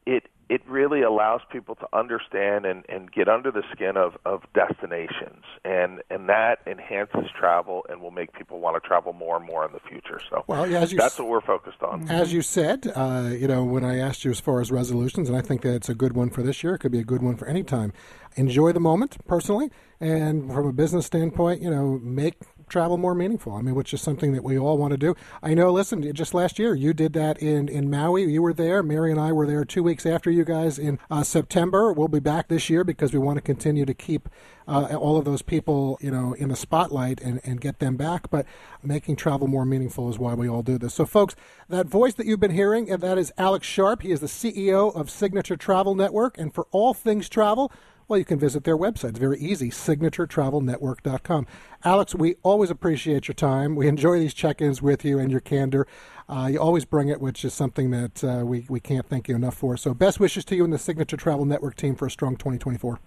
[0.05, 4.41] it it really allows people to understand and, and get under the skin of, of
[4.53, 9.45] destinations and, and that enhances travel and will make people want to travel more and
[9.45, 10.19] more in the future.
[10.29, 12.09] So well, yeah, that's what we're focused on.
[12.09, 15.37] As you said, uh, you know, when I asked you as far as resolutions, and
[15.37, 17.21] I think that it's a good one for this year, it could be a good
[17.21, 17.93] one for any time.
[18.35, 22.35] Enjoy the moment personally, and from a business standpoint, you know, make
[22.73, 23.53] travel more meaningful.
[23.53, 25.15] I mean, which is something that we all want to do.
[25.43, 28.23] I know, listen, just last year you did that in, in Maui.
[28.23, 28.81] You were there.
[28.81, 31.93] Mary and I were there two weeks after you guys in uh, September.
[31.93, 34.27] We'll be back this year because we want to continue to keep
[34.67, 38.31] uh, all of those people, you know, in the spotlight and, and get them back.
[38.31, 38.47] But
[38.81, 40.95] making travel more meaningful is why we all do this.
[40.95, 41.35] So, folks,
[41.69, 44.01] that voice that you've been hearing, and that is Alex Sharpe.
[44.01, 46.39] He is the CEO of Signature Travel Network.
[46.39, 47.71] And for all things travel,
[48.07, 49.09] well, you can visit their website.
[49.09, 51.47] It's very easy, signaturetravelnetwork.com.
[51.83, 53.75] Alex, we always appreciate your time.
[53.75, 55.87] We enjoy these check ins with you and your candor.
[56.27, 59.35] Uh, you always bring it, which is something that uh, we, we can't thank you
[59.35, 59.77] enough for.
[59.77, 62.99] So, best wishes to you and the Signature Travel Network team for a strong 2024.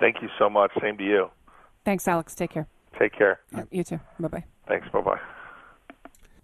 [0.00, 0.72] Thank you so much.
[0.80, 1.30] Same to you.
[1.84, 2.34] Thanks, Alex.
[2.34, 2.66] Take care.
[2.98, 3.40] Take care.
[3.70, 4.00] You too.
[4.18, 4.44] Bye bye.
[4.66, 4.88] Thanks.
[4.92, 5.20] Bye bye.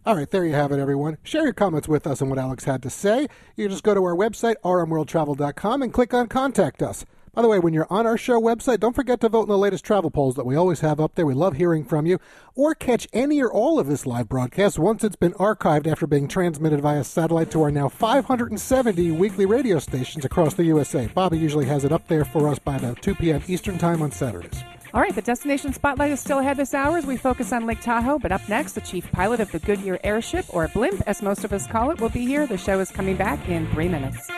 [0.07, 1.17] All right, there you have it, everyone.
[1.23, 3.27] Share your comments with us on what Alex had to say.
[3.57, 7.07] You just go to our website, rmworldtravel.com, and click on Contact Us.
[7.35, 9.59] By the way, when you're on our show website, don't forget to vote in the
[9.59, 11.27] latest travel polls that we always have up there.
[11.27, 12.21] We love hearing from you.
[12.55, 16.29] Or catch any or all of this live broadcast once it's been archived after being
[16.29, 21.09] transmitted via satellite to our now 570 weekly radio stations across the USA.
[21.09, 23.43] Bobby usually has it up there for us by about 2 p.m.
[23.49, 24.63] Eastern Time on Saturdays.
[24.93, 27.81] All right, the destination spotlight is still ahead this hour as we focus on Lake
[27.81, 28.21] Tahoe.
[28.21, 31.53] But up next, the chief pilot of the Goodyear airship, or blimp as most of
[31.53, 32.47] us call it, will be here.
[32.47, 34.31] The show is coming back in three minutes.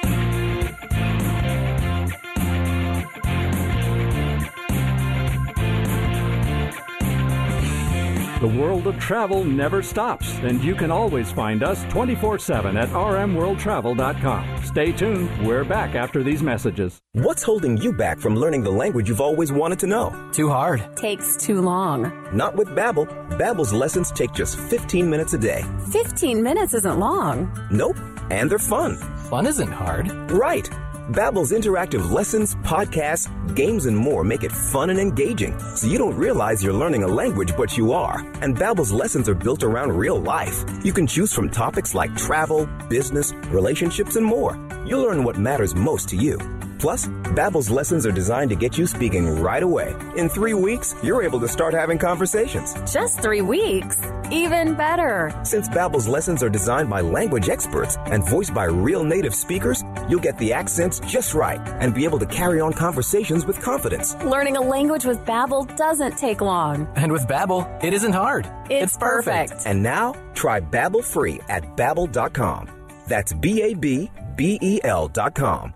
[8.40, 12.90] The world of travel never stops, and you can always find us 24 7 at
[12.90, 14.62] rmworldtravel.com.
[14.62, 15.46] Stay tuned.
[15.46, 17.00] We're back after these messages.
[17.12, 20.30] What's holding you back from learning the language you've always wanted to know?
[20.32, 20.84] Too hard.
[20.96, 22.12] Takes too long.
[22.30, 23.06] Not with Babbel.
[23.38, 25.64] Babbel's lessons take just 15 minutes a day.
[25.90, 27.50] 15 minutes isn't long.
[27.70, 27.96] Nope.
[28.30, 28.96] And they're fun.
[29.30, 30.10] Fun isn't hard.
[30.30, 30.68] Right.
[31.12, 36.16] Babbel's interactive lessons, podcasts, games, and more make it fun and engaging, so you don't
[36.16, 38.18] realize you're learning a language, but you are.
[38.42, 40.64] And Babbel's lessons are built around real life.
[40.82, 44.58] You can choose from topics like travel, business, relationships, and more.
[44.84, 46.55] You'll learn what matters most to you.
[46.78, 49.94] Plus, Babbel's lessons are designed to get you speaking right away.
[50.16, 52.74] In three weeks, you're able to start having conversations.
[52.92, 53.96] Just three weeks?
[54.30, 55.38] Even better.
[55.42, 60.20] Since Babbel's lessons are designed by language experts and voiced by real native speakers, you'll
[60.20, 64.14] get the accents just right and be able to carry on conversations with confidence.
[64.24, 66.88] Learning a language with Babbel doesn't take long.
[66.96, 68.50] And with Babbel, it isn't hard.
[68.68, 69.52] It's, perfect.
[69.64, 72.68] And now, try Babbel free at babbel.com.
[73.06, 75.75] That's B A B B E L.com.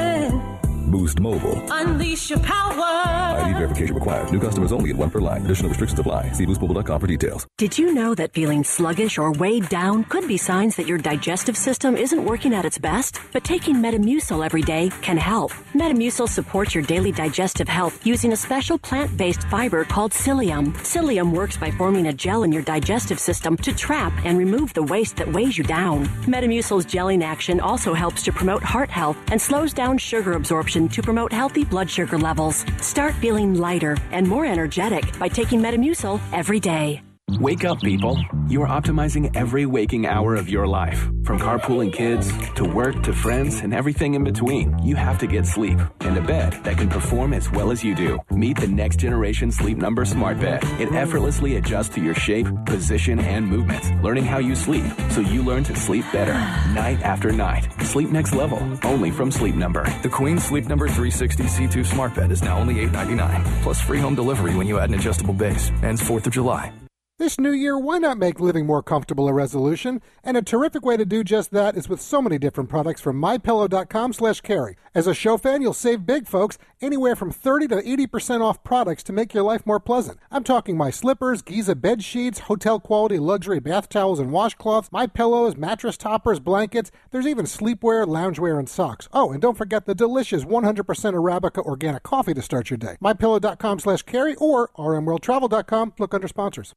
[0.91, 1.57] Boost Mobile.
[1.71, 3.39] Unleash your power.
[3.45, 4.29] ID verification required.
[4.31, 5.45] New customers only at one per line.
[5.45, 6.31] Additional restrictions apply.
[6.33, 7.47] See boostmobile.com for details.
[7.57, 11.55] Did you know that feeling sluggish or weighed down could be signs that your digestive
[11.55, 13.19] system isn't working at its best?
[13.31, 15.53] But taking Metamucil every day can help.
[15.73, 20.73] Metamucil supports your daily digestive health using a special plant-based fiber called psyllium.
[20.83, 24.83] Psyllium works by forming a gel in your digestive system to trap and remove the
[24.83, 26.05] waste that weighs you down.
[26.27, 31.01] Metamucil's gelling action also helps to promote heart health and slows down sugar absorption to
[31.01, 32.65] promote healthy blood sugar levels.
[32.81, 37.01] Start feeling lighter and more energetic by taking Metamucil every day.
[37.39, 38.19] Wake up, people.
[38.47, 40.99] You are optimizing every waking hour of your life.
[41.23, 44.77] From carpooling kids to work to friends and everything in between.
[44.79, 47.95] You have to get sleep and a bed that can perform as well as you
[47.95, 48.19] do.
[48.31, 50.63] Meet the next generation Sleep Number Smart Bed.
[50.79, 55.43] It effortlessly adjusts to your shape, position, and movements, learning how you sleep so you
[55.43, 56.33] learn to sleep better
[56.73, 57.67] night after night.
[57.83, 59.85] Sleep next level, only from Sleep Number.
[60.01, 64.15] The Queen Sleep Number 360 C2 Smart Bed is now only $8.99, plus free home
[64.15, 65.71] delivery when you add an adjustable base.
[65.83, 66.80] Ends 4th of July.
[67.21, 70.01] This new year, why not make living more comfortable a resolution?
[70.23, 73.21] And a terrific way to do just that is with so many different products from
[73.21, 74.75] mypillow.com slash carey.
[74.95, 79.03] As a show fan, you'll save big, folks, anywhere from 30 to 80% off products
[79.03, 80.17] to make your life more pleasant.
[80.31, 85.05] I'm talking my slippers, Giza bed sheets, hotel quality luxury bath towels and washcloths, my
[85.05, 86.89] pillows, mattress toppers, blankets.
[87.11, 89.07] There's even sleepwear, loungewear, and socks.
[89.13, 92.97] Oh, and don't forget the delicious 100% Arabica organic coffee to start your day.
[92.99, 95.93] mypillow.com slash carey or rmworldtravel.com.
[95.99, 96.73] Look under sponsors.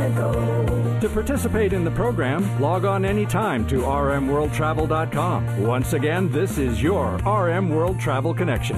[0.00, 0.98] To go.
[1.00, 5.62] To participate in the program, log on anytime to rmworldtravel.com.
[5.62, 8.76] Once again, this is your RM World Travel Connection.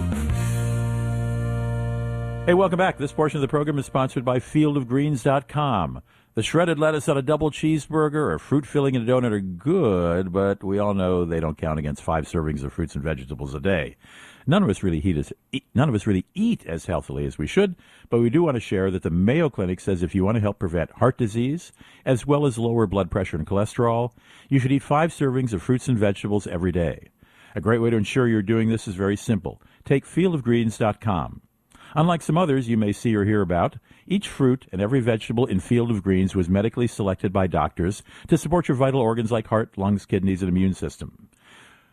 [2.47, 2.99] Hey, welcome back.
[2.99, 6.03] This portion of the program is sponsored by fieldofgreens.com.
[6.35, 10.33] The shredded lettuce on a double cheeseburger or fruit filling in a donut are good,
[10.33, 13.61] but we all know they don't count against five servings of fruits and vegetables a
[13.61, 13.97] day.
[14.47, 17.37] None of us really eat as, eat, none of us really eat as healthily as
[17.37, 17.77] we should,
[18.09, 20.40] but we do want to share that the Mayo Clinic says if you want to
[20.40, 21.71] help prevent heart disease
[22.07, 24.12] as well as lower blood pressure and cholesterol,
[24.49, 27.11] you should eat five servings of fruits and vegetables every day.
[27.55, 29.61] A great way to ensure you're doing this is very simple.
[29.85, 31.42] Take fieldofgreens.com.
[31.95, 33.77] Unlike some others you may see or hear about,
[34.07, 38.39] each fruit and every vegetable in Field of Greens was medically selected by doctors to
[38.39, 41.29] support your vital organs like heart, lungs, kidneys, and immune system.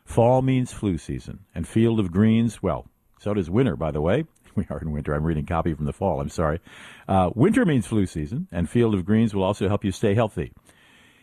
[0.05, 2.87] Fall means flu season, and Field of Greens, well,
[3.19, 4.25] so does winter, by the way.
[4.55, 5.13] We are in winter.
[5.13, 6.19] I'm reading copy from the fall.
[6.19, 6.59] I'm sorry.
[7.07, 10.51] Uh, winter means flu season, and Field of Greens will also help you stay healthy.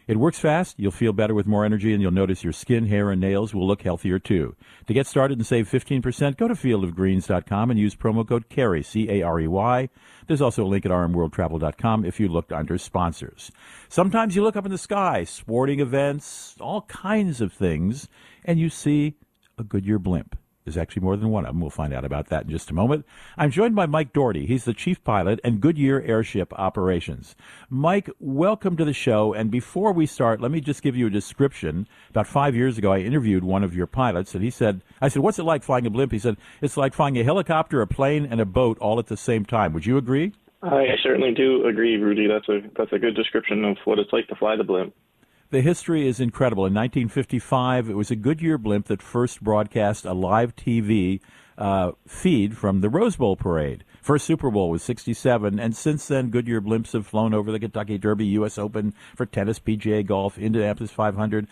[0.06, 3.10] It works fast, you'll feel better with more energy, and you'll notice your skin, hair,
[3.10, 4.54] and nails will look healthier too.
[4.86, 9.10] To get started and save 15%, go to fieldofgreens.com and use promo code CAREY, C
[9.10, 9.88] A R E Y.
[10.28, 13.50] There's also a link at rmworldtravel.com if you look under sponsors.
[13.88, 18.08] Sometimes you look up in the sky, sporting events, all kinds of things,
[18.44, 19.14] and you see
[19.58, 20.38] a Goodyear blimp.
[20.66, 21.60] There's actually more than one of them.
[21.60, 23.06] We'll find out about that in just a moment.
[23.38, 24.46] I'm joined by Mike Doherty.
[24.46, 27.36] He's the chief pilot and Goodyear Airship Operations.
[27.70, 29.32] Mike, welcome to the show.
[29.32, 31.86] And before we start, let me just give you a description.
[32.10, 35.22] About five years ago, I interviewed one of your pilots, and he said, I said,
[35.22, 36.10] what's it like flying a blimp?
[36.10, 39.16] He said, it's like flying a helicopter, a plane, and a boat all at the
[39.16, 39.72] same time.
[39.72, 40.32] Would you agree?
[40.64, 42.26] I certainly do agree, Rudy.
[42.26, 44.94] That's a that's a good description of what it's like to fly the blimp.
[45.50, 46.66] The history is incredible.
[46.66, 51.20] In 1955, it was a Goodyear blimp that first broadcast a live TV
[51.56, 53.84] uh, feed from the Rose Bowl parade.
[54.02, 57.96] First Super Bowl was 67, and since then, Goodyear blimps have flown over the Kentucky
[57.96, 58.58] Derby, U.S.
[58.58, 61.46] Open for tennis, PGA golf, Indianapolis 500,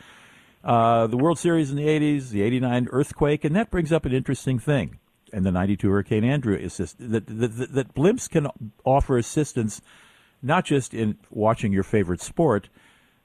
[0.65, 4.13] uh, the World Series in the 80s, the 89 earthquake, and that brings up an
[4.13, 4.99] interesting thing.
[5.33, 8.49] And the 92 Hurricane Andrew assist that, that, that blimps can
[8.85, 9.81] offer assistance
[10.43, 12.69] not just in watching your favorite sport,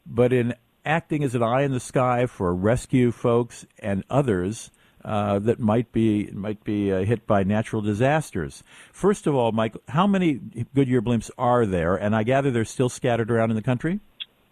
[0.09, 0.55] but in
[0.85, 4.71] acting as an eye in the sky for rescue folks and others
[5.05, 8.63] uh, that might be might be uh, hit by natural disasters.
[8.91, 10.39] First of all, Mike, how many
[10.75, 11.95] Goodyear blimps are there?
[11.95, 13.99] And I gather they're still scattered around in the country.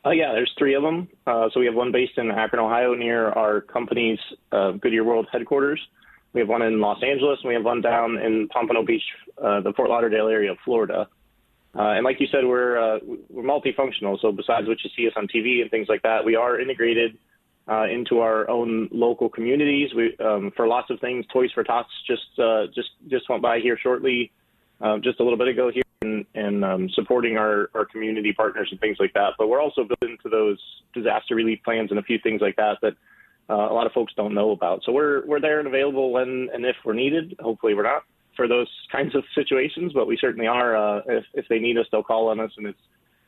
[0.06, 1.10] Uh, yeah, there's three of them.
[1.26, 4.20] Uh, so we have one based in Akron, Ohio, near our company's
[4.54, 5.82] uh, Goodyear World headquarters.
[6.32, 9.04] We have one in Los Angeles, and we have one down in Pompano Beach,
[9.44, 11.08] uh, the Fort Lauderdale area of Florida.
[11.78, 13.00] Uh, and like you said, we're uh,
[13.30, 14.20] we're multifunctional.
[14.20, 17.18] So besides what you see us on TV and things like that, we are integrated
[17.70, 19.92] uh, into our own local communities.
[19.96, 21.26] We um, for lots of things.
[21.32, 24.32] Toys for Tots just uh, just just went by here shortly,
[24.82, 28.70] uh, just a little bit ago here, and, and um, supporting our our community partners
[28.72, 29.34] and things like that.
[29.38, 30.60] But we're also built into those
[30.96, 32.94] disaster relief plans and a few things like that that.
[33.50, 34.82] Uh, a lot of folks don't know about.
[34.84, 37.34] So we're we're there and available when and if we're needed.
[37.40, 38.04] Hopefully we're not
[38.38, 40.78] for those kinds of situations, but we certainly are.
[40.78, 42.80] Uh, if, if they need us, they'll call on us, and it's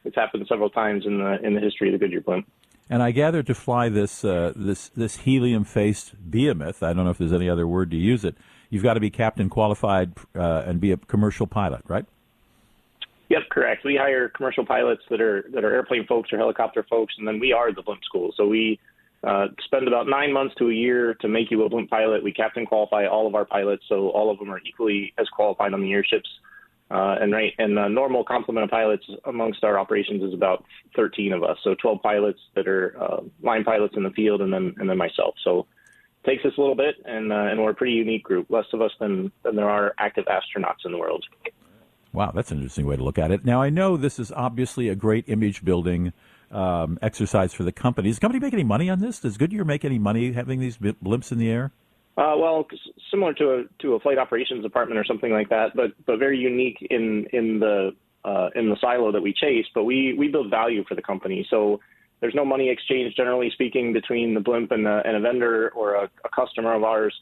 [0.05, 2.47] it's happened several times in the in the history of the Goodyear blimp.
[2.89, 6.81] And I gather to fly this uh, this this helium faced behemoth.
[6.81, 8.35] I don't know if there's any other word to use it.
[8.69, 12.05] You've got to be captain qualified uh, and be a commercial pilot, right?
[13.29, 13.83] Yep, correct.
[13.83, 17.39] We hire commercial pilots that are that are airplane folks or helicopter folks, and then
[17.39, 18.31] we are the blimp school.
[18.35, 18.79] So we
[19.23, 22.23] uh, spend about nine months to a year to make you a blimp pilot.
[22.23, 25.73] We captain qualify all of our pilots, so all of them are equally as qualified
[25.73, 26.29] on the airships.
[26.91, 30.63] Uh, and right, and the normal complement of pilots amongst our operations is about
[30.95, 31.57] 13 of us.
[31.63, 34.97] So 12 pilots that are uh, line pilots in the field, and then and then
[34.97, 35.35] myself.
[35.43, 35.67] So
[36.23, 38.49] it takes us a little bit, and uh, and we're a pretty unique group.
[38.49, 41.25] Less of us than than there are active astronauts in the world.
[42.11, 43.45] Wow, that's an interesting way to look at it.
[43.45, 46.11] Now I know this is obviously a great image building
[46.51, 48.09] um, exercise for the company.
[48.09, 49.19] Does the company make any money on this?
[49.19, 51.71] Does Goodyear make any money having these blimps in the air?
[52.17, 52.67] Uh, well,
[53.11, 56.37] similar to a to a flight operations department or something like that, but but very
[56.37, 57.91] unique in in the
[58.25, 59.65] uh, in the silo that we chase.
[59.73, 61.79] But we we build value for the company, so
[62.19, 65.95] there's no money exchange generally speaking between the blimp and a, and a vendor or
[65.95, 67.13] a, a customer of ours.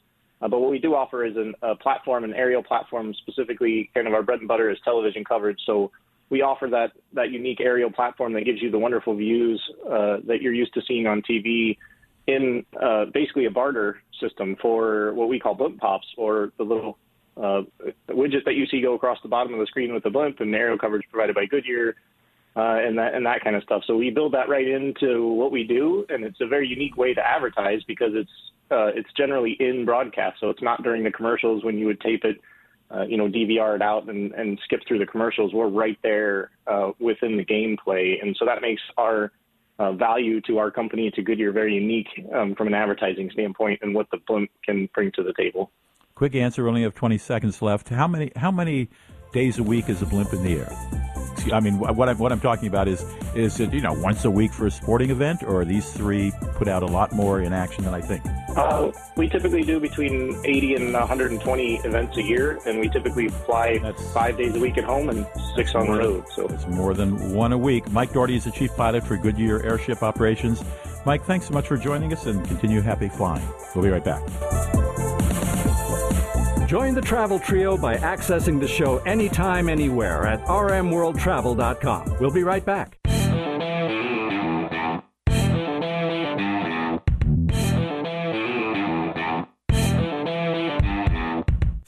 [0.41, 4.07] Uh, but what we do offer is an, a platform, an aerial platform, specifically kind
[4.07, 5.59] of our bread and butter is television coverage.
[5.65, 5.91] So
[6.29, 10.41] we offer that that unique aerial platform that gives you the wonderful views uh, that
[10.41, 11.77] you're used to seeing on TV
[12.27, 16.97] in uh, basically a barter system for what we call blimp pops or the little
[17.37, 17.61] uh,
[18.09, 20.53] widget that you see go across the bottom of the screen with the blimp and
[20.53, 21.95] aerial coverage provided by Goodyear.
[22.55, 23.83] Uh, and that and that kind of stuff.
[23.85, 27.13] So we build that right into what we do, and it's a very unique way
[27.13, 28.31] to advertise because it's
[28.71, 30.39] uh, it's generally in broadcast.
[30.39, 32.41] So it's not during the commercials when you would tape it
[32.93, 35.53] uh, you know, DVR it out and, and skip through the commercials.
[35.53, 39.31] We're right there uh, within the gameplay, and so that makes our
[39.79, 43.93] uh, value to our company to Goodyear very unique um, from an advertising standpoint and
[43.93, 45.71] what the blimp can bring to the table.
[46.15, 46.63] Quick answer.
[46.63, 47.89] We only have 20 seconds left.
[47.89, 48.89] How many how many
[49.33, 51.16] days a week is a blimp in the air?
[51.53, 54.31] I mean, what I'm what I'm talking about is is it you know once a
[54.31, 57.53] week for a sporting event, or are these three put out a lot more in
[57.53, 58.23] action than I think?
[58.55, 63.77] Uh, we typically do between 80 and 120 events a year, and we typically fly
[63.77, 66.25] That's, five days a week at home and six on the road.
[66.33, 67.91] So it's more than one a week.
[67.91, 70.63] Mike Doherty is the chief pilot for Goodyear Airship Operations.
[71.05, 73.47] Mike, thanks so much for joining us, and continue happy flying.
[73.75, 74.23] We'll be right back.
[76.67, 82.17] Join the travel trio by accessing the show anytime, anywhere at rmworldtravel.com.
[82.19, 82.97] We'll be right back.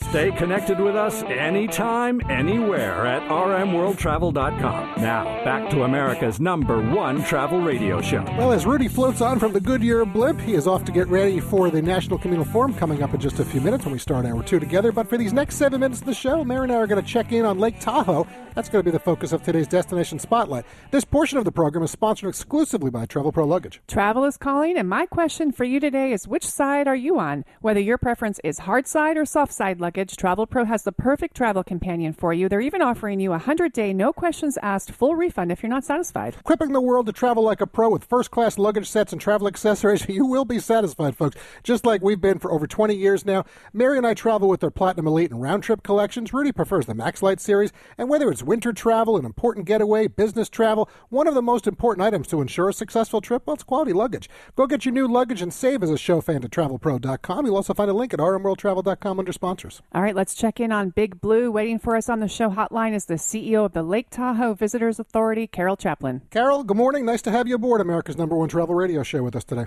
[0.10, 5.03] Stay connected with us anytime, anywhere at rmworldtravel.com.
[5.03, 8.24] Now, back to America's number one travel radio show.
[8.36, 11.39] Well, as Rudy floats on from the Goodyear blimp, he is off to get ready
[11.39, 14.26] for the National Communal Forum coming up in just a few minutes when we start
[14.26, 14.91] hour two together.
[14.91, 17.07] But for these next seven minutes of the show, Mary and I are going to
[17.07, 20.66] check in on Lake Tahoe That's going to be the focus of today's Destination Spotlight.
[20.89, 23.80] This portion of the program is sponsored exclusively by Travelpro Luggage.
[23.88, 27.45] Travel is calling, and my question for you today is which side are you on?
[27.62, 31.64] Whether your preference is hard side or soft side luggage, Travelpro has the perfect travel
[31.64, 32.47] companion for you.
[32.47, 35.84] They're even offering you a 100 day, no questions asked, full refund if you're not
[35.84, 36.36] satisfied.
[36.39, 39.47] Equipping the world to travel like a pro with first class luggage sets and travel
[39.47, 41.38] accessories, you will be satisfied, folks.
[41.64, 43.43] Just like we've been for over 20 years now.
[43.74, 46.34] Mary and I travel with their Platinum Elite and round trip collections.
[46.34, 47.72] Rudy prefers the Maxlite series.
[47.97, 52.06] And whether it's winter travel, an important getaway, business travel, one of the most important
[52.06, 54.30] items to ensure a successful trip, well, it's quality luggage.
[54.56, 57.45] Go get your new luggage and save as a show fan to travelpro.com.
[57.45, 59.82] You'll also find a link at rmworldtravel.com under sponsors.
[59.91, 61.51] All right, let's check in on Big Blue.
[61.51, 64.99] Waiting for us on the show hotline is the CEO of the Lake Tahoe Visitors
[64.99, 66.21] Authority, Carol Chaplin.
[66.29, 67.05] Carol, good morning.
[67.05, 69.65] Nice to have you aboard America's number one travel radio show with us today.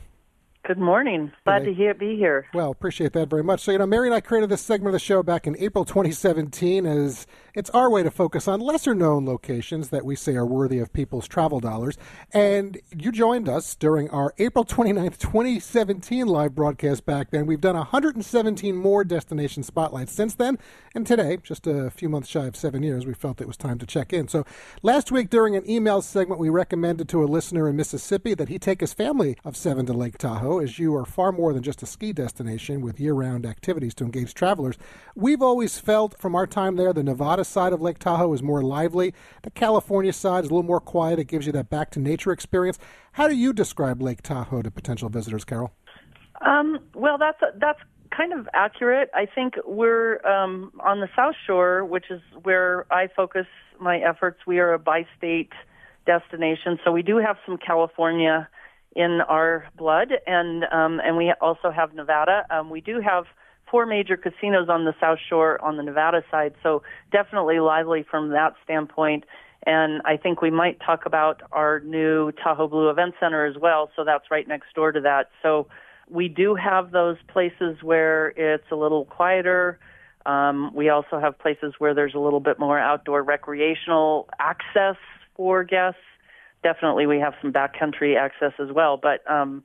[0.64, 1.32] Good morning.
[1.42, 2.46] Glad to hear, be here.
[2.54, 3.62] Well, appreciate that very much.
[3.62, 5.84] So, you know, Mary and I created this segment of the show back in April
[5.84, 10.46] 2017 as it's our way to focus on lesser known locations that we say are
[10.46, 11.98] worthy of people's travel dollars.
[12.32, 17.46] And you joined us during our April 29th, 2017 live broadcast back then.
[17.46, 20.60] We've done 117 more destination spotlights since then.
[20.94, 23.80] And today, just a few months shy of seven years, we felt it was time
[23.80, 24.28] to check in.
[24.28, 24.44] So,
[24.82, 28.60] last week during an email segment, we recommended to a listener in Mississippi that he
[28.60, 31.82] take his family of seven to Lake Tahoe as you are far more than just
[31.82, 34.76] a ski destination with year round activities to engage travelers.
[35.14, 38.62] We've always felt from our time there the Nevada side of Lake Tahoe is more
[38.62, 39.14] lively.
[39.42, 41.18] The California side is a little more quiet.
[41.18, 42.78] It gives you that back to nature experience.
[43.12, 45.72] How do you describe Lake Tahoe to potential visitors, Carol?
[46.44, 47.78] Um, well, that's that's
[48.16, 49.10] kind of accurate.
[49.14, 53.46] I think we're um, on the South Shore, which is where I focus
[53.80, 54.40] my efforts.
[54.46, 55.52] We are a bi-state
[56.06, 58.48] destination, so we do have some California
[58.94, 62.44] in our blood, and um, and we also have Nevada.
[62.50, 63.24] Um, we do have
[63.70, 68.30] four major casinos on the South Shore on the Nevada side, so definitely lively from
[68.30, 69.24] that standpoint.
[69.64, 73.90] And I think we might talk about our new Tahoe Blue Event Center as well.
[73.94, 75.30] So that's right next door to that.
[75.40, 75.68] So
[76.10, 79.78] we do have those places where it's a little quieter.
[80.26, 84.96] Um, we also have places where there's a little bit more outdoor recreational access
[85.36, 86.00] for guests.
[86.62, 88.96] Definitely, we have some backcountry access as well.
[88.96, 89.64] But um,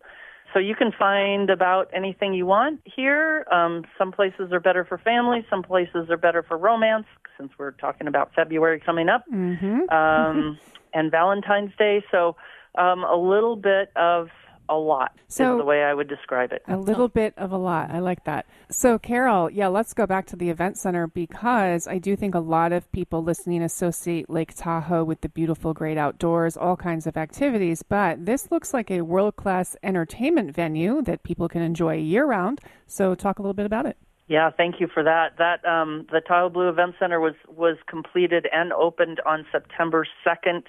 [0.53, 3.45] so you can find about anything you want here.
[3.51, 7.05] Um, some places are better for families, some places are better for romance,
[7.37, 9.89] since we're talking about February coming up, mm-hmm.
[9.93, 10.57] um,
[10.93, 12.03] and Valentine's Day.
[12.11, 12.35] So
[12.77, 14.29] um, a little bit of
[14.70, 16.61] a lot So- the way I would describe it.
[16.68, 17.91] A little bit of a lot.
[17.91, 18.45] I like that.
[18.70, 22.39] So, Carol, yeah, let's go back to the event center because I do think a
[22.39, 27.18] lot of people listening associate Lake Tahoe with the beautiful, great outdoors, all kinds of
[27.18, 27.84] activities.
[27.84, 32.61] But this looks like a world class entertainment venue that people can enjoy year round.
[32.86, 33.97] So, talk a little bit about it.
[34.28, 35.38] Yeah, thank you for that.
[35.38, 40.63] That um, the Tahoe Blue Event Center was was completed and opened on September second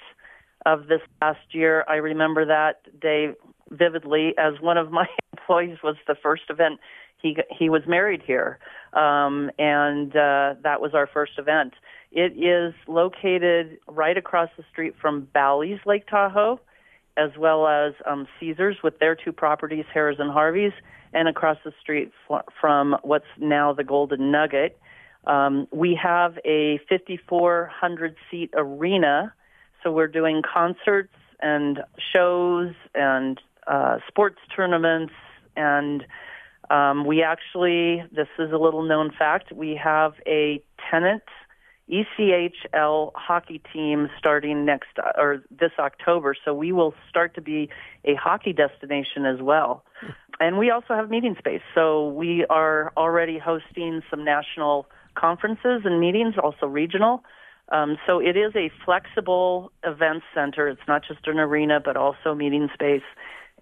[0.64, 1.84] of this past year.
[1.88, 3.30] I remember that day
[3.70, 6.80] vividly, as one of my employees was the first event.
[7.20, 8.58] He he was married here,
[8.92, 11.74] um, and uh, that was our first event.
[12.12, 16.60] It is located right across the street from Bally's Lake Tahoe,
[17.16, 20.72] as well as um, Caesars with their two properties, Harrah's and Harvey's,
[21.12, 24.78] and across the street f- from what's now the Golden Nugget.
[25.26, 29.34] Um, we have a 5,400 seat arena,
[29.82, 31.80] so we're doing concerts and
[32.12, 35.12] shows and uh, sports tournaments,
[35.56, 36.04] and
[36.70, 41.22] um, we actually, this is a little known fact, we have a tenant
[41.90, 47.70] ECHL hockey team starting next or this October, so we will start to be
[48.04, 49.84] a hockey destination as well.
[50.38, 55.98] And we also have meeting space, so we are already hosting some national conferences and
[55.98, 57.24] meetings, also regional.
[57.70, 60.68] Um, so it is a flexible event center.
[60.68, 63.02] It's not just an arena, but also meeting space.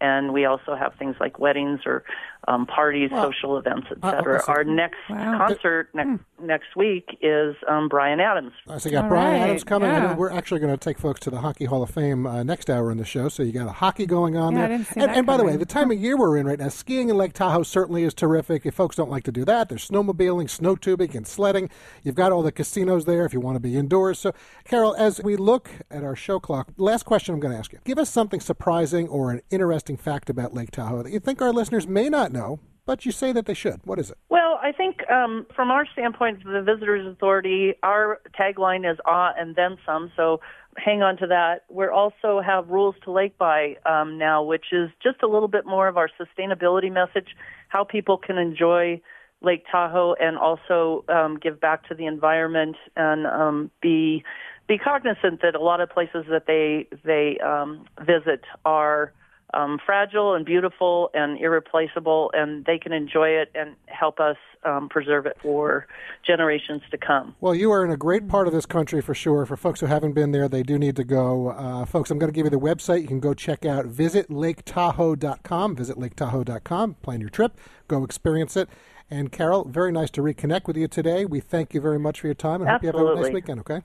[0.00, 2.04] And we also have things like weddings or
[2.48, 4.08] um, parties, Well, social events, etc.
[4.08, 4.34] uh, cetera.
[4.36, 5.38] okay, so- Our next Wow.
[5.48, 8.52] concert next next week is um, Bryan Adams.
[8.78, 11.38] So you got Bryan Adams coming, and we're actually going to take folks to the
[11.40, 13.28] Hockey Hall of Fame uh, next hour in the show.
[13.28, 14.76] So you got a hockey going on Yeah, I there.
[14.78, 16.58] didn't see and that and by the way, the time of year we're in right
[16.58, 18.64] now, skiing in Lake Tahoe certainly is terrific.
[18.66, 21.70] If folks don't like to do that, there's snowmobiling, snow tubing, and sledding.
[22.04, 24.18] You've got all the casinos there if you want to be indoors.
[24.18, 24.32] So,
[24.64, 27.78] Carol, as we look at our show clock, last question I'm going to ask you:
[27.84, 31.52] Give us something surprising or an interesting fact about Lake Tahoe that you think our
[31.52, 33.80] listeners may not know, but you say that they should.
[33.84, 34.18] What is it?
[34.28, 39.54] Well, I think um, from our standpoint, the Visitors Authority, our tagline is awe and
[39.54, 40.10] then some.
[40.16, 40.40] So
[40.76, 41.64] hang on to that.
[41.70, 45.66] We also have rules to lake by um, now, which is just a little bit
[45.66, 47.28] more of our sustainability message,
[47.68, 49.00] how people can enjoy
[49.42, 54.24] Lake Tahoe and also um, give back to the environment and um, be
[54.66, 59.12] be cognizant that a lot of places that they they um, visit are
[59.56, 64.88] um, fragile and beautiful and irreplaceable, and they can enjoy it and help us um,
[64.88, 65.86] preserve it for
[66.26, 67.34] generations to come.
[67.40, 69.46] Well, you are in a great part of this country for sure.
[69.46, 71.48] For folks who haven't been there, they do need to go.
[71.50, 73.00] Uh, folks, I'm going to give you the website.
[73.00, 75.76] You can go check out visitlaketahoe.com.
[75.76, 76.94] Visit laketahoe.com.
[76.94, 77.56] Plan your trip.
[77.88, 78.68] Go experience it.
[79.08, 81.24] And Carol, very nice to reconnect with you today.
[81.24, 83.60] We thank you very much for your time and hope you have a nice weekend,
[83.60, 83.82] okay?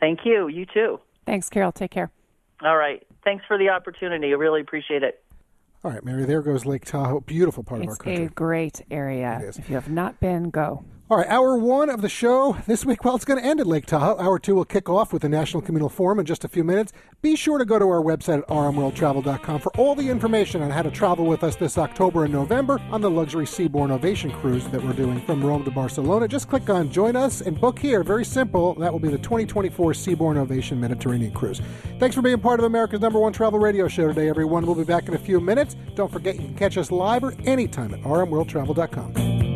[0.00, 0.48] Thank you.
[0.48, 0.98] You too.
[1.26, 1.72] Thanks, Carol.
[1.72, 2.10] Take care.
[2.62, 3.06] All right.
[3.26, 4.28] Thanks for the opportunity.
[4.28, 5.20] I really appreciate it.
[5.82, 7.20] All right, Mary, there goes Lake Tahoe.
[7.20, 8.24] Beautiful part of our It's country.
[8.24, 9.40] a great area.
[9.44, 10.84] If you have not been, go.
[11.08, 13.66] All right, hour one of the show this week, well, it's going to end at
[13.68, 14.18] Lake Tahoe.
[14.18, 16.92] Hour two will kick off with the National Communal Forum in just a few minutes.
[17.22, 20.82] Be sure to go to our website at rmworldtravel.com for all the information on how
[20.82, 24.82] to travel with us this October and November on the luxury Seabourn Ovation cruise that
[24.82, 26.26] we're doing from Rome to Barcelona.
[26.26, 28.02] Just click on Join Us and book here.
[28.02, 28.74] Very simple.
[28.74, 31.62] That will be the 2024 Seabourn Ovation Mediterranean Cruise.
[32.00, 34.66] Thanks for being part of America's number one travel radio show today, everyone.
[34.66, 35.76] We'll be back in a few minutes.
[35.94, 39.55] Don't forget you can catch us live or anytime at rmworldtravel.com.